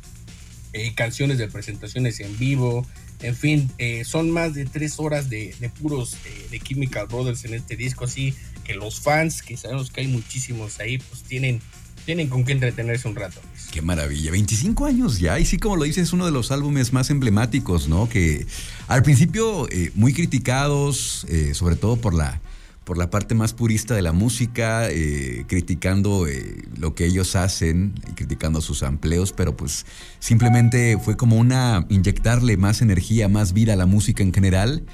eh, 0.77 0.93
canciones 0.93 1.39
de 1.39 1.47
presentaciones 1.47 2.19
en 2.19 2.37
vivo, 2.37 2.85
en 3.21 3.37
fin, 3.37 3.71
eh, 3.79 4.05
son 4.05 4.33
más 4.33 4.55
de 4.55 4.65
tres 4.65 4.99
horas 4.99 5.31
de, 5.31 5.55
puros 5.81 6.15
eh, 6.25 6.49
de 6.51 6.59
Chemical 6.59 7.07
Brothers 7.07 7.45
en 7.45 7.55
este 7.55 7.77
disco, 7.77 8.07
así 8.07 8.35
que 8.65 8.75
los 8.75 9.01
fans, 9.01 9.41
que 9.41 9.57
sabemos 9.57 9.93
que 9.93 10.01
hay 10.01 10.09
muchísimos 10.09 10.81
ahí, 10.81 10.99
pues 10.99 11.23
tienen, 11.23 11.61
tienen 12.07 12.29
con 12.29 12.45
qué 12.45 12.51
entretenerse 12.51 13.07
un 13.07 13.15
rato. 13.15 13.41
Luis. 13.49 13.69
Qué 13.71 13.83
maravilla, 13.83 14.33
25 14.33 14.85
años 14.85 15.21
ya. 15.21 15.39
Y 15.39 15.47
sí, 15.47 15.59
como 15.59 15.77
lo 15.77 15.85
dices, 15.85 16.09
es 16.09 16.13
uno 16.13 16.27
de 16.27 16.33
los 16.33 16.51
álbumes 16.51 16.93
más 16.93 17.09
emblemáticos, 17.09 17.87
¿no? 17.87 18.09
Que 18.09 18.45
al 18.89 19.05
principio 19.05 19.69
muy 19.95 20.13
criticados, 20.13 21.25
sobre 21.53 21.77
todo 21.77 21.97
por 21.97 22.15
la, 22.15 22.41
por 22.85 22.99
la 22.99 23.09
parte 23.11 23.35
más 23.35 23.53
purista 23.55 23.95
de 23.95 24.03
la 24.03 24.13
música, 24.13 24.89
eh, 24.91 25.45
criticando 25.49 26.27
eh, 26.27 26.63
lo 26.79 26.95
que 26.95 27.07
ellos 27.07 27.35
hacen 27.35 27.95
y 28.11 28.13
criticando 28.13 28.61
sus 28.61 28.83
empleos, 28.83 29.33
pero 29.33 29.57
pues 29.57 29.87
simplemente 30.19 30.99
fue 31.03 31.17
como 31.17 31.37
una 31.37 31.87
inyectarle 31.89 32.57
más 32.57 32.83
energía, 32.83 33.29
más 33.29 33.53
vida 33.55 33.73
a 33.73 33.77
la 33.77 33.87
música 33.87 34.23
en 34.23 34.33
general. 34.35 34.85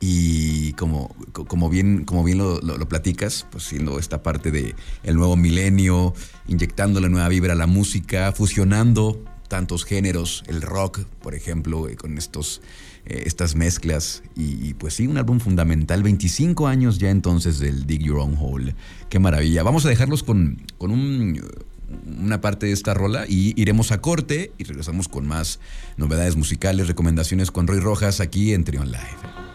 Y 0.00 0.74
como, 0.74 1.12
co- 1.32 1.44
como 1.46 1.68
bien, 1.70 2.04
como 2.04 2.22
bien 2.22 2.38
lo, 2.38 2.60
lo- 2.60 2.78
lo 2.78 2.88
platicas, 2.88 3.46
pues 3.50 3.64
siendo 3.64 3.98
esta 3.98 4.22
parte 4.22 4.52
de 4.52 4.76
el 5.02 5.16
nuevo 5.16 5.36
milenio, 5.36 6.14
inyectando 6.46 7.00
la 7.00 7.08
nueva 7.08 7.28
vibra 7.28 7.54
a 7.54 7.56
la 7.56 7.66
música, 7.66 8.30
fusionando 8.32 9.24
tantos 9.48 9.84
géneros, 9.84 10.44
el 10.46 10.62
rock, 10.62 11.00
por 11.20 11.34
ejemplo, 11.34 11.88
eh, 11.88 11.96
con 11.96 12.16
estos, 12.16 12.60
eh, 13.08 13.22
estas 13.26 13.56
mezclas. 13.56 14.22
Y, 14.36 14.74
pues 14.74 14.94
sí, 14.94 15.06
un 15.06 15.16
álbum 15.16 15.40
fundamental, 15.40 16.02
25 16.02 16.66
años 16.66 16.98
ya 16.98 17.10
entonces 17.10 17.58
del 17.58 17.86
Dig 17.86 18.02
Your 18.02 18.18
Own 18.18 18.36
Hole. 18.38 18.74
Qué 19.08 19.18
maravilla. 19.18 19.62
Vamos 19.62 19.86
a 19.86 19.88
dejarlos 19.88 20.22
con, 20.22 20.62
con 20.76 20.90
un, 20.90 21.40
una 22.20 22.40
parte 22.40 22.66
de 22.66 22.72
esta 22.72 22.94
rola 22.94 23.24
y 23.26 23.60
iremos 23.60 23.92
a 23.92 24.00
corte 24.00 24.52
y 24.58 24.64
regresamos 24.64 25.08
con 25.08 25.26
más 25.26 25.58
novedades 25.96 26.36
musicales, 26.36 26.86
recomendaciones 26.86 27.50
con 27.50 27.66
Roy 27.66 27.80
Rojas 27.80 28.20
aquí 28.20 28.52
en 28.52 28.64
Trion 28.64 28.90
Live. 28.90 29.47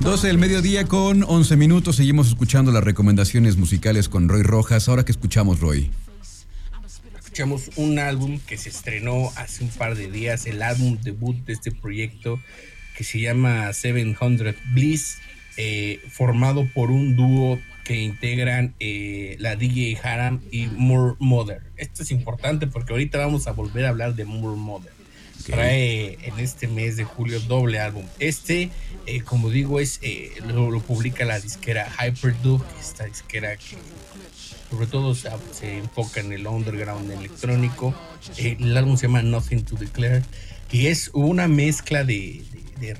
12 0.00 0.26
del 0.26 0.38
mediodía 0.38 0.84
con 0.86 1.22
11 1.22 1.56
minutos. 1.56 1.96
Seguimos 1.96 2.26
escuchando 2.28 2.72
las 2.72 2.82
recomendaciones 2.82 3.56
musicales 3.56 4.08
con 4.08 4.28
Roy 4.28 4.42
Rojas. 4.42 4.88
Ahora 4.88 5.04
que 5.04 5.12
escuchamos, 5.12 5.60
Roy. 5.60 5.90
escuchamos 7.18 7.70
un 7.76 8.00
álbum 8.00 8.40
que 8.46 8.58
se 8.58 8.68
estrenó 8.68 9.30
hace 9.36 9.62
un 9.62 9.70
par 9.70 9.94
de 9.94 10.10
días, 10.10 10.46
el 10.46 10.60
álbum 10.60 10.98
debut 11.00 11.36
de 11.46 11.52
este 11.52 11.70
proyecto 11.70 12.40
que 12.96 13.04
se 13.04 13.20
llama 13.20 13.72
700 13.72 14.56
Bliss, 14.74 15.18
eh, 15.56 16.00
formado 16.10 16.66
por 16.74 16.90
un 16.90 17.14
dúo 17.14 17.60
que 17.84 18.02
integran 18.02 18.74
eh, 18.80 19.36
la 19.38 19.54
DJ 19.54 19.98
Haram 20.02 20.40
y 20.50 20.66
Moore 20.66 21.14
Mother. 21.20 21.62
Esto 21.76 22.02
es 22.02 22.10
importante 22.10 22.66
porque 22.66 22.92
ahorita 22.92 23.18
vamos 23.18 23.46
a 23.46 23.52
volver 23.52 23.86
a 23.86 23.90
hablar 23.90 24.16
de 24.16 24.24
Moore 24.24 24.58
Mother. 24.58 25.01
Trae 25.46 26.18
en 26.22 26.38
este 26.38 26.68
mes 26.68 26.96
de 26.96 27.04
julio 27.04 27.40
doble 27.40 27.80
álbum. 27.80 28.06
Este, 28.18 28.70
eh, 29.06 29.22
como 29.22 29.50
digo, 29.50 29.80
es 29.80 29.98
eh, 30.02 30.32
lo, 30.46 30.78
publica 30.80 31.24
la 31.24 31.40
disquera 31.40 31.88
Hyperduke, 31.98 32.64
esta 32.80 33.04
disquera 33.04 33.56
que 33.56 33.76
sobre 34.72 34.86
todo 34.86 35.14
se, 35.14 35.28
enfoca 35.76 36.20
en 36.20 36.32
el 36.32 36.46
underground 36.46 37.10
electrónico. 37.10 37.94
Eh, 38.38 38.56
el 38.58 38.74
álbum 38.74 38.96
se 38.96 39.06
llama 39.06 39.20
Nothing 39.20 39.64
to 39.64 39.76
Declare, 39.76 40.22
que 40.70 40.90
es 40.90 41.10
una 41.12 41.46
mezcla 41.46 42.04
de, 42.04 42.42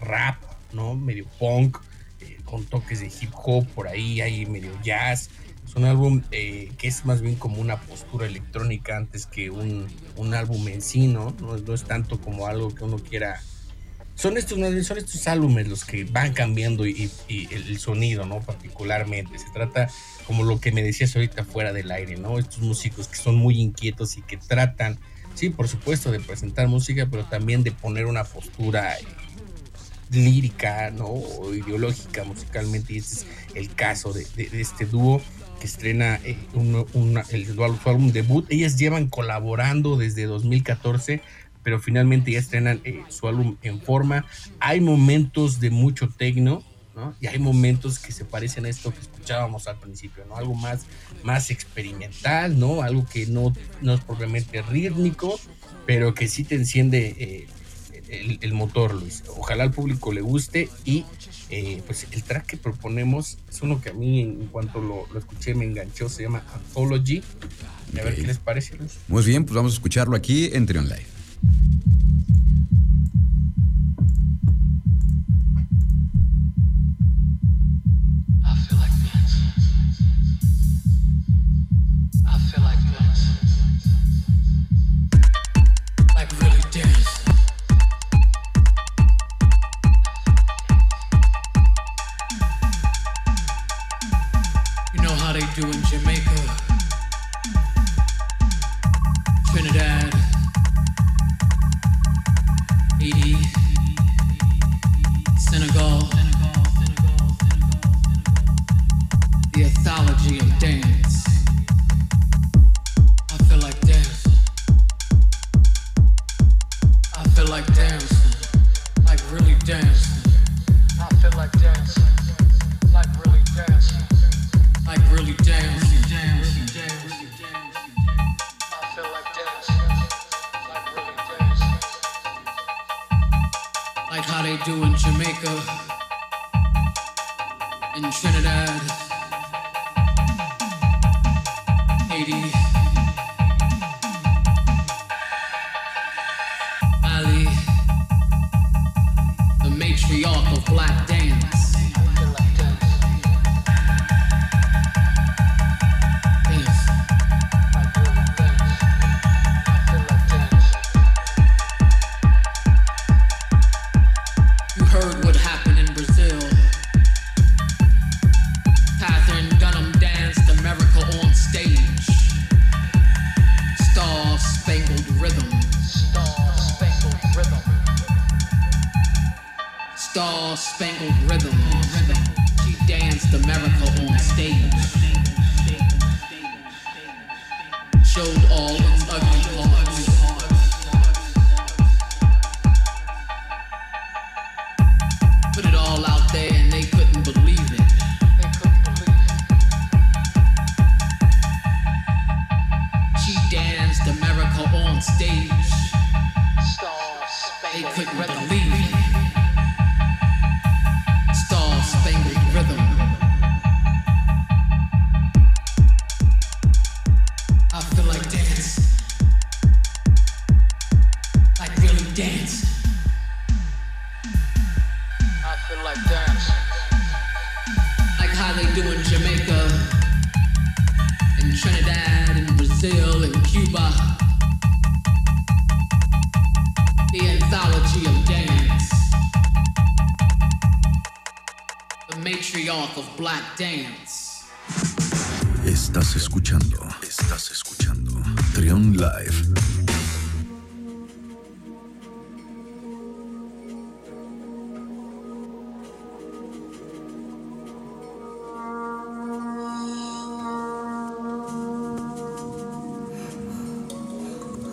rap, 0.03 0.37
¿no? 0.75 0.95
Medio 0.95 1.25
punk, 1.39 1.79
eh, 2.21 2.37
con 2.45 2.67
toques 2.67 3.01
de 3.01 3.07
hip 3.07 3.31
hop 3.33 3.67
por 3.69 3.89
ahí, 3.89 4.21
hay 4.21 4.45
medio 4.45 4.71
jazz. 4.85 5.31
Es 5.67 5.77
un 5.77 5.85
álbum 5.85 6.23
eh, 6.33 6.73
que 6.77 6.89
es 6.89 7.05
más 7.05 7.21
bien 7.23 7.37
como 7.37 7.61
una 7.61 7.81
postura 7.81 8.27
electrónica 8.27 8.97
antes 8.97 9.27
que 9.27 9.51
un, 9.51 9.87
un 10.17 10.35
álbum 10.35 10.67
en 10.69 10.83
sí, 10.83 11.07
¿no? 11.07 11.35
¿no? 11.41 11.57
no 11.57 11.75
es 11.75 11.85
tanto 11.85 12.21
como 12.21 12.47
algo 12.47 12.75
que 12.75 12.85
uno 12.85 12.99
quiera 12.99 13.41
son 14.15 14.37
estos, 14.37 14.59
son 14.87 14.99
estos 14.99 15.27
álbumes 15.27 15.69
los 15.69 15.85
que 15.85 16.05
van 16.05 16.33
cambiando 16.33 16.87
y, 16.87 17.11
el, 17.51 17.79
sonido, 17.79 18.27
¿no? 18.27 18.41
Particularmente. 18.41 19.39
Se 19.39 19.51
trata 19.53 19.89
como 20.27 20.45
lo 20.45 20.61
que 20.61 20.71
me 20.71 20.83
decías 20.83 21.17
ahorita 21.17 21.45
fuera 21.45 21.73
del 21.73 21.91
aire, 21.91 22.17
¿no? 22.17 22.39
Estos 22.39 22.61
músicos 22.61 23.09
que 23.09 23.17
son 23.17 23.37
muy 23.37 23.61
inquietos 23.61 24.17
y 24.19 24.23
que 24.23 24.37
tratan, 24.37 24.99
sí, 25.35 25.51
por 25.51 25.67
supuesto, 25.67 26.13
de 26.13 26.21
presentar 26.21 26.69
música, 26.69 27.09
pero 27.11 27.25
también 27.25 27.65
de 27.65 27.73
poner 27.73 28.07
una 28.07 28.23
postura 28.25 28.97
eh, 28.97 29.05
lírica, 30.11 30.91
¿no? 30.91 31.07
O 31.07 31.55
ideológica 31.55 32.23
musicalmente. 32.23 32.93
Y 32.93 32.99
este 32.99 33.15
es 33.15 33.27
el 33.55 33.75
caso 33.75 34.13
de- 34.13 34.27
de 34.37 34.61
este 34.61 34.85
dúo 34.85 35.23
que 35.63 35.69
estrena 35.69 36.17
eh, 36.25 36.37
un- 36.55 36.85
una- 36.93 37.25
el, 37.31 37.47
su 37.47 37.63
álbum 37.89 38.11
debut. 38.11 38.45
Ellas 38.51 38.77
llevan 38.77 39.09
colaborando 39.09 39.97
desde 39.97 40.25
2014 40.25 41.23
pero 41.63 41.79
finalmente 41.79 42.33
ya 42.33 42.41
estrenan 42.41 42.81
eh, 42.83 43.05
su 43.09 43.29
álbum 43.29 43.57
en 43.63 43.81
forma. 43.81 44.27
Hay 44.59 44.81
momentos 44.81 45.61
de 45.61 45.71
mucho 45.71 46.09
tecno, 46.09 46.65
¿no? 46.97 47.15
Y 47.21 47.29
hay 47.29 47.39
momentos 47.39 48.01
que 48.01 48.11
se 48.11 48.25
parecen 48.25 48.67
a 48.67 48.69
esto 48.69 48.93
que 48.93 48.99
escuchábamos 48.99 49.69
al 49.69 49.79
principio, 49.79 50.25
¿no? 50.29 50.35
Algo 50.37 50.55
más, 50.57 50.87
más 51.23 51.53
experimental, 51.53 52.59
¿no? 52.59 52.83
Algo 52.83 53.07
que 53.07 53.27
no, 53.27 53.53
no 53.81 53.95
es 53.95 54.01
propiamente 54.01 54.61
rítmico, 54.63 55.39
pero 55.87 56.15
que 56.15 56.27
sí 56.27 56.43
te 56.43 56.57
enciende 56.57 57.15
eh, 57.17 57.47
el, 58.13 58.39
el 58.41 58.53
motor, 58.53 58.95
Luis. 58.95 59.25
Ojalá 59.37 59.65
al 59.65 59.73
público 59.73 60.13
le 60.13 60.21
guste 60.21 60.69
y 60.85 61.05
eh, 61.51 61.83
pues 61.87 62.07
el 62.13 62.23
track 62.23 62.47
que 62.47 62.57
proponemos 62.57 63.39
es 63.51 63.63
uno 63.63 63.81
que 63.81 63.91
a 63.91 63.93
mí 63.93 64.21
en 64.21 64.47
cuanto 64.47 64.81
lo, 64.81 65.07
lo 65.13 65.19
escuché 65.19 65.55
me 65.55 65.65
enganchó, 65.65 66.09
se 66.09 66.23
llama 66.23 66.45
Anthology. 66.55 67.23
A 67.99 68.03
ver 68.03 68.15
qué 68.15 68.23
les 68.23 68.39
parece, 68.39 68.77
Luis. 68.77 68.93
Muy 69.09 69.23
bien, 69.25 69.45
pues 69.45 69.55
vamos 69.55 69.73
a 69.73 69.75
escucharlo 69.75 70.17
aquí 70.17 70.51
en 70.53 70.67
Trion 70.67 70.89
Live. 70.89 71.07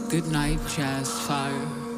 Good 0.09 0.31
night, 0.31 0.57
jazz 0.75 1.07
fire. 1.27 1.88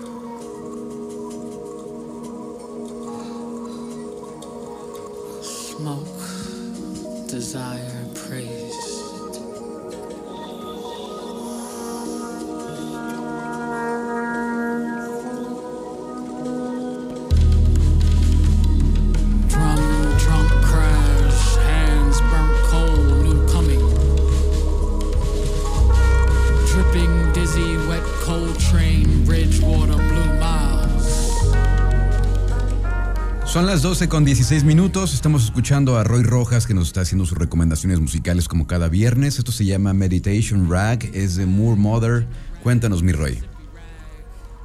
Las 33.82 33.90
12 33.90 34.10
con 34.10 34.26
16 34.26 34.64
minutos. 34.64 35.16
Estamos 35.16 35.44
escuchando 35.44 35.98
a 35.98 36.04
Roy 36.04 36.22
Rojas 36.22 36.68
que 36.68 36.76
nos 36.76 36.90
está 36.90 37.02
haciendo 37.02 37.26
sus 37.26 37.36
recomendaciones 37.36 38.00
musicales 38.00 38.48
como 38.48 38.68
cada 38.68 38.90
viernes. 38.90 39.40
Esto 39.40 39.52
se 39.52 39.66
llama 39.66 39.92
Meditation 39.92 40.70
Rag, 40.70 41.10
es 41.16 41.36
de 41.36 41.48
Moore 41.48 41.82
Mother. 41.82 42.28
Cuéntanos, 42.62 43.02
mi 43.02 43.12
Roy. 43.12 43.40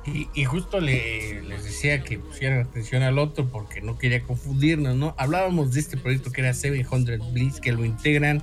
Y, 0.04 0.44
justo 0.44 0.80
le, 0.80 1.40
les 1.44 1.64
decía 1.64 2.02
que 2.02 2.18
pusieran 2.18 2.66
atención 2.66 3.02
al 3.02 3.18
otro 3.18 3.48
porque 3.48 3.80
no 3.80 3.96
quería 3.96 4.22
confundirnos, 4.22 4.94
¿no? 4.96 5.14
Hablábamos 5.16 5.72
de 5.72 5.80
este 5.80 5.96
proyecto 5.96 6.30
que 6.30 6.42
era 6.42 6.52
700 6.52 7.32
Blitz, 7.32 7.58
que 7.58 7.72
lo 7.72 7.86
integran 7.86 8.42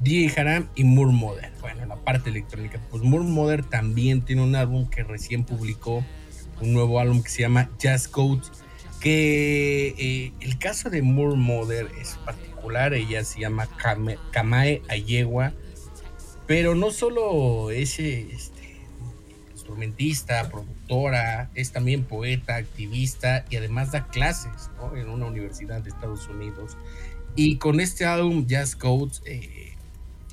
DJ 0.00 0.38
Haram 0.38 0.68
y 0.74 0.84
Moore 0.84 1.12
Mother. 1.12 1.50
Bueno, 1.62 1.86
la 1.86 1.96
parte 1.96 2.28
electrónica. 2.28 2.78
Pues 2.90 3.02
Moore 3.02 3.24
Mother 3.24 3.64
también 3.64 4.20
tiene 4.20 4.42
un 4.42 4.54
álbum 4.54 4.86
que 4.86 5.02
recién 5.02 5.44
publicó, 5.44 6.04
un 6.60 6.74
nuevo 6.74 7.00
álbum 7.00 7.22
que 7.22 7.30
se 7.30 7.40
llama 7.40 7.70
Jazz 7.78 8.06
Codes, 8.06 8.50
que 9.00 9.94
eh, 9.98 10.32
el 10.40 10.58
caso 10.58 10.90
de 10.90 11.02
Moore 11.02 11.36
Mother 11.36 11.90
es 12.00 12.16
particular, 12.24 12.94
ella 12.94 13.24
se 13.24 13.40
llama 13.40 13.68
Kamae 14.30 14.82
Ayegua, 14.88 15.52
pero 16.46 16.74
no 16.74 16.90
solo 16.90 17.70
ese 17.70 18.32
este, 18.32 18.80
instrumentista, 19.52 20.50
productora, 20.50 21.50
es 21.54 21.72
también 21.72 22.04
poeta, 22.04 22.56
activista 22.56 23.44
y 23.48 23.56
además 23.56 23.92
da 23.92 24.08
clases 24.08 24.70
¿no? 24.76 24.96
en 24.96 25.08
una 25.08 25.26
universidad 25.26 25.80
de 25.80 25.90
Estados 25.90 26.28
Unidos. 26.28 26.76
Y 27.36 27.56
con 27.56 27.80
este 27.80 28.04
álbum 28.04 28.46
Jazz 28.46 28.76
Codes, 28.76 29.22
eh, 29.24 29.74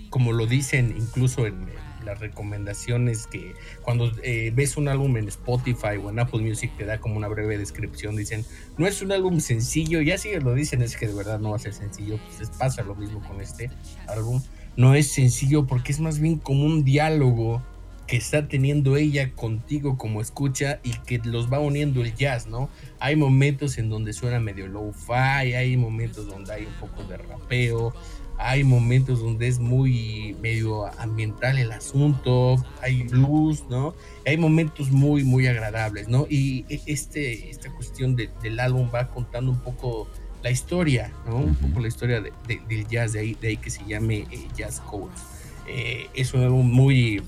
como 0.09 0.33
lo 0.33 0.45
dicen 0.45 0.93
incluso 0.97 1.45
en 1.45 1.67
las 2.03 2.19
recomendaciones 2.19 3.27
que 3.27 3.53
cuando 3.81 4.11
eh, 4.23 4.51
ves 4.55 4.77
un 4.77 4.87
álbum 4.87 5.17
en 5.17 5.27
Spotify 5.27 5.97
o 6.01 6.09
en 6.09 6.19
Apple 6.19 6.41
Music 6.41 6.71
te 6.77 6.85
da 6.85 6.99
como 6.99 7.17
una 7.17 7.27
breve 7.27 7.57
descripción, 7.57 8.15
dicen, 8.15 8.45
no 8.77 8.87
es 8.87 9.01
un 9.01 9.11
álbum 9.11 9.39
sencillo, 9.39 10.01
ya 10.01 10.17
si 10.17 10.33
lo 10.39 10.53
dicen 10.53 10.81
es 10.81 10.97
que 10.97 11.07
de 11.07 11.13
verdad 11.13 11.39
no 11.39 11.51
va 11.51 11.55
a 11.57 11.59
ser 11.59 11.73
sencillo, 11.73 12.19
pues 12.37 12.49
pasa 12.51 12.83
lo 12.83 12.95
mismo 12.95 13.21
con 13.27 13.41
este 13.41 13.69
álbum, 14.07 14.41
no 14.75 14.95
es 14.95 15.11
sencillo 15.11 15.65
porque 15.67 15.91
es 15.91 15.99
más 15.99 16.19
bien 16.19 16.37
como 16.37 16.65
un 16.65 16.83
diálogo 16.83 17.61
que 18.07 18.15
está 18.15 18.47
teniendo 18.47 18.95
ella 18.95 19.33
contigo 19.33 19.97
como 19.97 20.21
escucha 20.21 20.79
y 20.81 20.91
que 20.91 21.19
los 21.25 21.51
va 21.51 21.59
uniendo 21.59 22.01
el 22.01 22.15
jazz, 22.15 22.47
¿no? 22.47 22.69
Hay 22.99 23.17
momentos 23.17 23.77
en 23.77 23.89
donde 23.89 24.13
suena 24.13 24.39
medio 24.39 24.67
low-fi, 24.67 25.53
hay 25.53 25.75
momentos 25.75 26.25
donde 26.25 26.53
hay 26.53 26.65
un 26.65 26.73
poco 26.75 27.03
de 27.03 27.17
rapeo, 27.17 27.93
hay 28.39 28.63
momentos 28.63 29.19
donde 29.19 29.47
es 29.47 29.59
muy 29.59 30.35
medio 30.41 30.85
ambiental 30.99 31.57
el 31.57 31.71
asunto, 31.71 32.63
hay 32.81 33.03
blues, 33.03 33.63
¿no? 33.69 33.93
Hay 34.25 34.37
momentos 34.37 34.91
muy, 34.91 35.23
muy 35.23 35.47
agradables, 35.47 36.07
¿no? 36.07 36.27
Y 36.29 36.65
este, 36.85 37.49
esta 37.49 37.71
cuestión 37.73 38.15
de- 38.15 38.29
del 38.43 38.59
álbum 38.59 38.89
va 38.93 39.07
contando 39.09 39.51
un 39.51 39.59
poco 39.59 40.07
la 40.43 40.51
historia, 40.51 41.11
¿no? 41.25 41.37
Un 41.37 41.55
poco 41.55 41.79
la 41.79 41.87
historia 41.87 42.21
de- 42.21 42.31
de- 42.47 42.61
del 42.69 42.87
jazz, 42.87 43.13
de 43.13 43.19
ahí, 43.21 43.37
de 43.41 43.47
ahí 43.49 43.57
que 43.57 43.69
se 43.71 43.83
llame 43.85 44.27
eh, 44.31 44.47
Jazz 44.55 44.81
Codes. 44.81 45.19
Eh, 45.67 46.07
es 46.13 46.33
un 46.33 46.43
álbum 46.43 46.71
muy, 46.71 47.21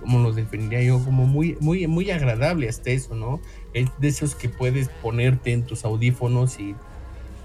¿cómo 0.00 0.18
lo 0.18 0.32
definiría 0.32 0.82
yo? 0.82 1.02
Como 1.04 1.24
muy, 1.24 1.56
muy, 1.60 1.86
muy 1.86 2.10
agradable 2.10 2.68
hasta 2.68 2.90
eso, 2.90 3.14
¿no? 3.14 3.40
Es 3.74 3.88
de 4.00 4.08
esos 4.08 4.34
que 4.34 4.48
puedes 4.48 4.88
ponerte 4.88 5.52
en 5.52 5.62
tus 5.62 5.84
audífonos 5.84 6.58
y 6.58 6.74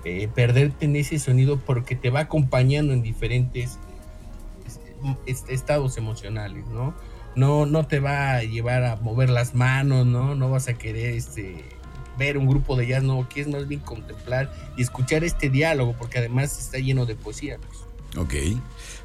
eh, 0.05 0.27
perderte 0.33 0.85
en 0.85 0.95
ese 0.95 1.17
sonido 1.19 1.59
porque 1.59 1.95
te 1.95 2.09
va 2.09 2.21
acompañando 2.21 2.93
en 2.93 3.01
diferentes 3.01 3.77
est- 5.25 5.49
estados 5.49 5.97
emocionales, 5.97 6.65
¿no? 6.67 6.93
No, 7.35 7.65
no 7.65 7.87
te 7.87 7.99
va 7.99 8.35
a 8.35 8.43
llevar 8.43 8.83
a 8.83 8.95
mover 8.97 9.29
las 9.29 9.55
manos, 9.55 10.05
¿no? 10.05 10.35
No 10.35 10.49
vas 10.51 10.67
a 10.67 10.73
querer 10.75 11.13
este, 11.15 11.63
ver 12.17 12.37
un 12.37 12.47
grupo 12.47 12.75
de 12.75 12.87
jazz, 12.87 13.03
no, 13.03 13.27
quieres 13.27 13.51
más 13.51 13.67
bien 13.67 13.79
contemplar 13.81 14.51
y 14.77 14.83
escuchar 14.83 15.23
este 15.23 15.49
diálogo, 15.49 15.95
porque 15.97 16.19
además 16.19 16.57
está 16.59 16.77
lleno 16.77 17.05
de 17.05 17.15
poesía. 17.15 17.57
pues. 17.57 17.79
Ok. 18.15 18.33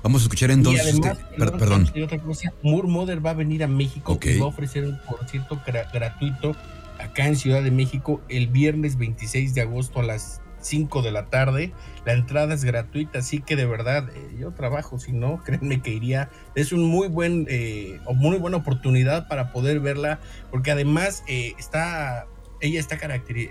Vamos 0.02 0.20
a 0.22 0.24
escuchar 0.24 0.50
entonces. 0.50 0.84
y 0.84 0.88
además, 0.90 1.18
este- 1.18 1.36
per- 1.36 1.52
perdón, 1.52 1.90
y 1.94 2.02
otra 2.02 2.18
cosa, 2.20 2.52
Moore 2.62 2.88
Mother 2.88 3.24
va 3.24 3.30
a 3.30 3.34
venir 3.34 3.64
a 3.64 3.66
México 3.66 4.12
Ok. 4.12 4.26
y 4.26 4.38
va 4.38 4.44
a 4.44 4.48
ofrecer 4.48 4.84
un 4.84 4.98
concierto 5.08 5.58
gra- 5.66 5.90
gratuito 5.92 6.54
acá 6.98 7.26
en 7.26 7.36
Ciudad 7.36 7.62
de 7.62 7.70
México 7.70 8.20
el 8.28 8.48
viernes 8.48 8.98
26 8.98 9.54
de 9.54 9.62
agosto 9.62 10.00
a 10.00 10.02
las 10.02 10.42
5 10.60 11.02
de 11.02 11.12
la 11.12 11.26
tarde. 11.26 11.72
La 12.04 12.12
entrada 12.12 12.54
es 12.54 12.64
gratuita, 12.64 13.18
así 13.20 13.40
que 13.40 13.56
de 13.56 13.66
verdad 13.66 14.08
eh, 14.14 14.36
yo 14.38 14.52
trabajo, 14.52 14.98
si 14.98 15.12
no, 15.12 15.42
créanme 15.44 15.80
que 15.80 15.90
iría. 15.90 16.30
Es 16.54 16.72
un 16.72 16.84
muy 16.84 17.08
buen, 17.08 17.46
eh, 17.48 18.00
muy 18.14 18.38
buena 18.38 18.58
oportunidad 18.58 19.28
para 19.28 19.52
poder 19.52 19.80
verla, 19.80 20.20
porque 20.50 20.70
además 20.70 21.22
eh, 21.26 21.54
está, 21.58 22.26
ella 22.60 22.80
está 22.80 22.96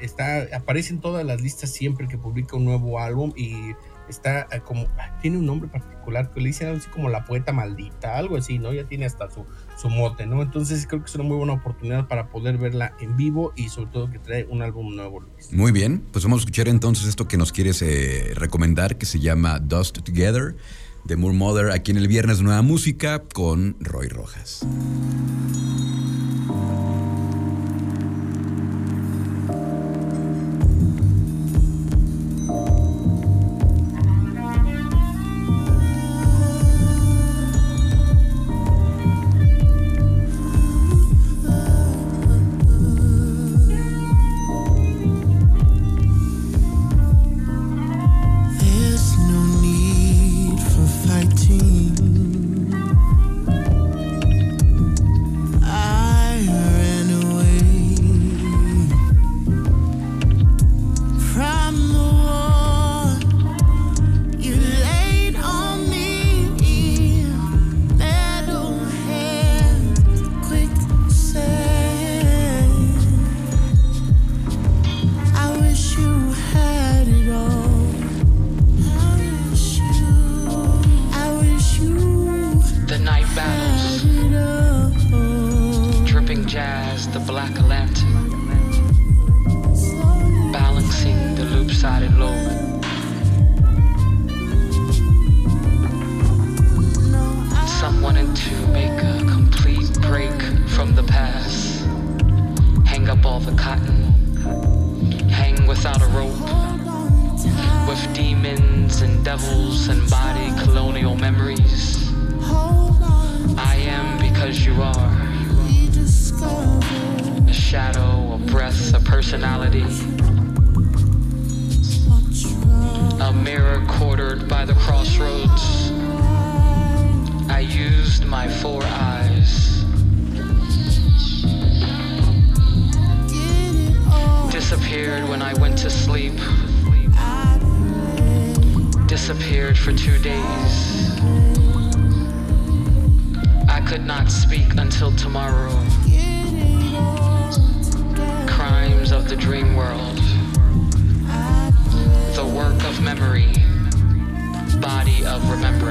está, 0.02 0.48
aparece 0.56 0.94
en 0.94 1.02
todas 1.02 1.26
las 1.26 1.42
listas 1.42 1.72
siempre 1.72 2.08
que 2.08 2.18
publica 2.18 2.58
un 2.58 2.66
nuevo 2.66 3.00
álbum 3.00 3.34
y 3.36 3.74
está 4.12 4.48
eh, 4.52 4.62
como, 4.64 4.88
ah, 4.98 5.18
tiene 5.22 5.38
un 5.38 5.46
nombre 5.46 5.70
particular 5.70 6.32
que 6.32 6.40
le 6.40 6.48
dicen 6.48 6.68
algo 6.68 6.80
así 6.80 6.90
como 6.90 7.10
la 7.10 7.26
poeta 7.26 7.52
maldita, 7.52 8.18
algo 8.18 8.38
así, 8.38 8.60
¿no? 8.60 8.74
Ya 8.74 8.86
tiene 8.86 9.06
hasta 9.06 9.30
su, 9.30 9.46
su 9.78 9.90
mote, 9.90 10.26
¿no? 10.26 10.42
Entonces 10.42 10.88
creo 10.88 11.02
que 11.02 11.08
es 11.08 11.16
una 11.16 11.24
muy 11.24 11.38
buena 11.38 11.54
oportunidad 11.54 12.08
para 12.08 12.30
poder 12.30 12.58
verla 12.58 12.94
en 13.00 13.18
vivo 13.18 13.54
y 13.56 13.70
sobre 13.70 13.92
todo 13.92 14.10
que 14.10 14.20
trae 14.20 14.46
un 14.46 14.62
álbum 14.62 14.96
nuevo, 14.96 15.20
Luis. 15.20 15.52
Muy 15.52 15.72
bien, 15.72 16.04
pues 16.12 16.24
vamos 16.24 16.40
a 16.40 16.42
escuchar 16.42 16.68
entonces 16.68 17.08
esto 17.08 17.28
que 17.28 17.38
nos 17.38 17.52
quieres 17.52 17.82
eh, 17.82 18.34
recomendar, 18.36 18.98
que 18.98 19.06
se 19.06 19.20
llama 19.20 19.60
Dust 19.60 20.00
Together, 20.00 20.56
de 21.04 21.16
Moore 21.16 21.38
Mother, 21.38 21.72
aquí 21.72 21.92
en 21.92 21.98
el 21.98 22.08
Viernes 22.08 22.42
Nueva 22.42 22.62
Música 22.62 23.24
con 23.34 23.76
Roy 23.80 24.08
Rojas. 24.08 24.66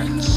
friends. 0.06 0.35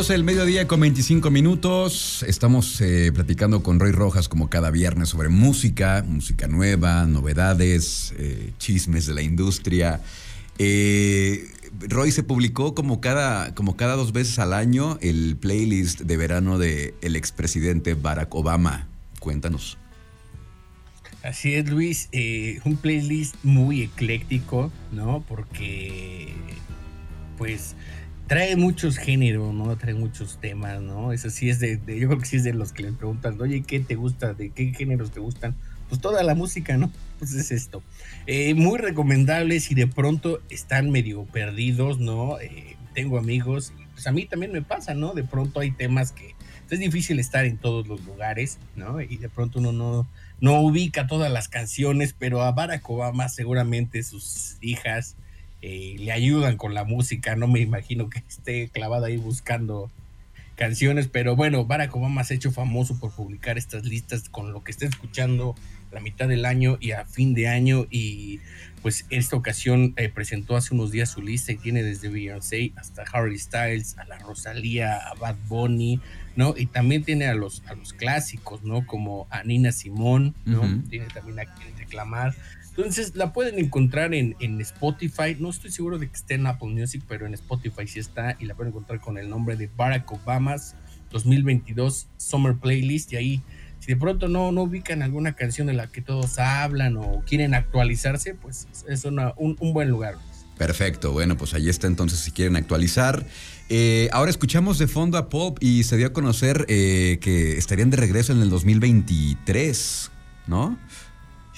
12 0.00 0.14
del 0.14 0.24
mediodía 0.24 0.66
con 0.66 0.80
25 0.80 1.30
minutos. 1.30 2.24
Estamos 2.26 2.80
eh, 2.80 3.12
platicando 3.12 3.62
con 3.62 3.78
Roy 3.78 3.92
Rojas 3.92 4.30
como 4.30 4.48
cada 4.48 4.70
viernes 4.70 5.10
sobre 5.10 5.28
música, 5.28 6.02
música 6.08 6.48
nueva, 6.48 7.04
novedades, 7.04 8.14
eh, 8.16 8.50
chismes 8.56 9.04
de 9.04 9.12
la 9.12 9.20
industria. 9.20 10.00
Eh, 10.58 11.50
Roy 11.80 12.12
se 12.12 12.22
publicó 12.22 12.74
como 12.74 13.02
cada, 13.02 13.54
como 13.54 13.76
cada 13.76 13.94
dos 13.94 14.14
veces 14.14 14.38
al 14.38 14.54
año 14.54 14.96
el 15.02 15.36
playlist 15.36 16.00
de 16.00 16.16
verano 16.16 16.56
del 16.56 16.94
de 17.02 17.18
expresidente 17.18 17.92
Barack 17.92 18.34
Obama. 18.34 18.88
Cuéntanos. 19.18 19.76
Así 21.22 21.52
es, 21.52 21.68
Luis. 21.68 22.08
Eh, 22.12 22.58
un 22.64 22.78
playlist 22.78 23.34
muy 23.42 23.82
ecléctico, 23.82 24.72
¿no? 24.92 25.22
Porque, 25.28 26.32
pues 27.36 27.74
trae 28.30 28.54
muchos 28.54 28.96
géneros, 28.96 29.52
¿no? 29.52 29.76
Trae 29.76 29.92
muchos 29.92 30.38
temas, 30.40 30.80
¿no? 30.80 31.12
Eso 31.12 31.30
sí 31.30 31.50
es 31.50 31.58
de, 31.58 31.78
de- 31.78 31.98
yo 31.98 32.06
creo 32.06 32.20
que 32.20 32.26
sí 32.26 32.36
es 32.36 32.44
de 32.44 32.54
los 32.54 32.70
que 32.72 32.84
les 32.84 32.92
preguntan, 32.94 33.36
oye, 33.40 33.62
¿qué 33.62 33.80
te 33.80 33.96
gusta? 33.96 34.34
¿De 34.34 34.50
qué 34.50 34.72
géneros 34.72 35.10
te 35.10 35.18
gustan? 35.18 35.56
Pues 35.88 36.00
toda 36.00 36.22
la 36.22 36.36
música, 36.36 36.76
¿no? 36.76 36.92
Pues 37.18 37.32
es 37.32 37.50
esto. 37.50 37.82
Eh, 38.28 38.54
muy 38.54 38.78
recomendables 38.78 39.72
y 39.72 39.74
de 39.74 39.88
pronto 39.88 40.40
están 40.48 40.90
medio 40.90 41.24
perdidos, 41.24 41.98
¿no? 41.98 42.38
Eh, 42.38 42.76
tengo 42.94 43.18
amigos, 43.18 43.72
pues 43.94 44.06
a 44.06 44.12
mí 44.12 44.26
también 44.26 44.52
me 44.52 44.62
pasa, 44.62 44.94
¿no? 44.94 45.12
De 45.12 45.24
pronto 45.24 45.58
hay 45.58 45.72
temas 45.72 46.12
que 46.12 46.36
es 46.70 46.78
difícil 46.78 47.18
estar 47.18 47.46
en 47.46 47.58
todos 47.58 47.88
los 47.88 48.04
lugares, 48.04 48.58
¿no? 48.76 49.00
Y 49.00 49.16
de 49.16 49.28
pronto 49.28 49.58
uno 49.58 49.72
no, 49.72 50.06
no 50.40 50.60
ubica 50.60 51.08
todas 51.08 51.32
las 51.32 51.48
canciones, 51.48 52.14
pero 52.16 52.42
a 52.42 52.52
Barack 52.52 52.88
Obama 52.88 53.28
seguramente 53.28 54.04
sus 54.04 54.56
hijas 54.60 55.16
eh, 55.62 55.96
le 55.98 56.12
ayudan 56.12 56.56
con 56.56 56.74
la 56.74 56.84
música. 56.84 57.36
No 57.36 57.48
me 57.48 57.60
imagino 57.60 58.08
que 58.10 58.22
esté 58.28 58.68
clavada 58.68 59.08
ahí 59.08 59.16
buscando 59.16 59.90
canciones, 60.56 61.08
pero 61.08 61.36
bueno, 61.36 61.64
Barack 61.64 61.96
Obama 61.96 62.22
se 62.24 62.34
ha 62.34 62.36
hecho 62.36 62.52
famoso 62.52 62.98
por 62.98 63.12
publicar 63.12 63.56
estas 63.56 63.84
listas 63.84 64.28
con 64.28 64.52
lo 64.52 64.62
que 64.62 64.72
está 64.72 64.86
escuchando 64.86 65.54
la 65.90 66.00
mitad 66.00 66.28
del 66.28 66.44
año 66.44 66.76
y 66.80 66.92
a 66.92 67.04
fin 67.04 67.34
de 67.34 67.48
año 67.48 67.86
y 67.90 68.40
pues 68.82 69.06
esta 69.10 69.36
ocasión 69.36 69.92
eh, 69.96 70.08
presentó 70.08 70.56
hace 70.56 70.74
unos 70.74 70.90
días 70.90 71.10
su 71.10 71.20
lista 71.20 71.52
y 71.52 71.56
tiene 71.56 71.82
desde 71.82 72.08
Beyoncé 72.08 72.72
hasta 72.76 73.02
Harry 73.12 73.38
Styles, 73.38 73.98
a 73.98 74.04
la 74.04 74.18
Rosalía, 74.18 74.96
a 74.96 75.14
Bad 75.14 75.36
Bunny, 75.48 76.00
¿no? 76.36 76.54
Y 76.56 76.66
también 76.66 77.04
tiene 77.04 77.26
a 77.26 77.34
los, 77.34 77.62
a 77.66 77.74
los 77.74 77.92
clásicos, 77.92 78.62
¿no? 78.62 78.86
Como 78.86 79.26
a 79.30 79.42
Nina 79.42 79.72
Simón, 79.72 80.34
¿no? 80.46 80.62
Tiene 80.88 81.06
también 81.06 81.40
a 81.40 81.54
quien 81.54 81.76
reclamar. 81.76 82.34
Entonces 82.80 83.14
la 83.16 83.32
pueden 83.32 83.58
encontrar 83.58 84.14
en, 84.14 84.36
en 84.40 84.60
Spotify. 84.60 85.36
No 85.38 85.50
estoy 85.50 85.70
seguro 85.70 85.98
de 85.98 86.08
que 86.08 86.16
esté 86.16 86.34
en 86.34 86.46
Apple 86.46 86.68
Music, 86.68 87.02
pero 87.08 87.26
en 87.26 87.34
Spotify 87.34 87.86
sí 87.86 87.98
está. 87.98 88.36
Y 88.38 88.46
la 88.46 88.54
pueden 88.54 88.70
encontrar 88.72 89.00
con 89.00 89.18
el 89.18 89.28
nombre 89.28 89.56
de 89.56 89.68
Barack 89.76 90.10
Obama's 90.12 90.74
2022 91.10 92.06
Summer 92.16 92.54
Playlist. 92.54 93.12
Y 93.12 93.16
ahí, 93.16 93.42
si 93.80 93.88
de 93.88 93.96
pronto 93.96 94.28
no, 94.28 94.52
no 94.52 94.62
ubican 94.62 95.02
alguna 95.02 95.34
canción 95.34 95.66
de 95.66 95.72
la 95.74 95.86
que 95.88 96.00
todos 96.02 96.38
hablan 96.38 96.96
o 96.96 97.22
quieren 97.26 97.54
actualizarse, 97.54 98.34
pues 98.34 98.66
es 98.88 99.04
una- 99.04 99.34
un, 99.36 99.56
un 99.60 99.72
buen 99.72 99.88
lugar. 99.90 100.14
Perfecto, 100.58 101.12
bueno, 101.12 101.38
pues 101.38 101.54
ahí 101.54 101.70
está 101.70 101.86
entonces 101.86 102.18
si 102.18 102.32
quieren 102.32 102.54
actualizar. 102.54 103.24
Eh, 103.70 104.10
ahora 104.12 104.30
escuchamos 104.30 104.78
de 104.78 104.88
fondo 104.88 105.16
a 105.16 105.30
Pop 105.30 105.56
y 105.60 105.84
se 105.84 105.96
dio 105.96 106.08
a 106.08 106.12
conocer 106.12 106.66
eh, 106.68 107.18
que 107.22 107.56
estarían 107.56 107.88
de 107.88 107.96
regreso 107.96 108.32
en 108.32 108.42
el 108.42 108.50
2023, 108.50 110.10
¿no? 110.46 110.78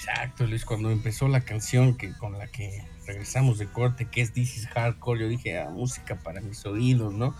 Exacto, 0.05 0.45
Luis, 0.45 0.65
cuando 0.65 0.91
empezó 0.91 1.29
la 1.29 1.41
canción 1.41 1.95
que 1.95 2.11
con 2.11 2.37
la 2.37 2.47
que 2.47 2.83
regresamos 3.07 3.57
de 3.57 3.67
corte, 3.67 4.05
que 4.05 4.19
es 4.19 4.33
This 4.33 4.57
is 4.57 4.67
Hardcore, 4.67 5.21
yo 5.21 5.29
dije, 5.29 5.57
ah, 5.57 5.69
música 5.69 6.19
para 6.19 6.41
mis 6.41 6.65
oídos, 6.65 7.13
¿no? 7.13 7.33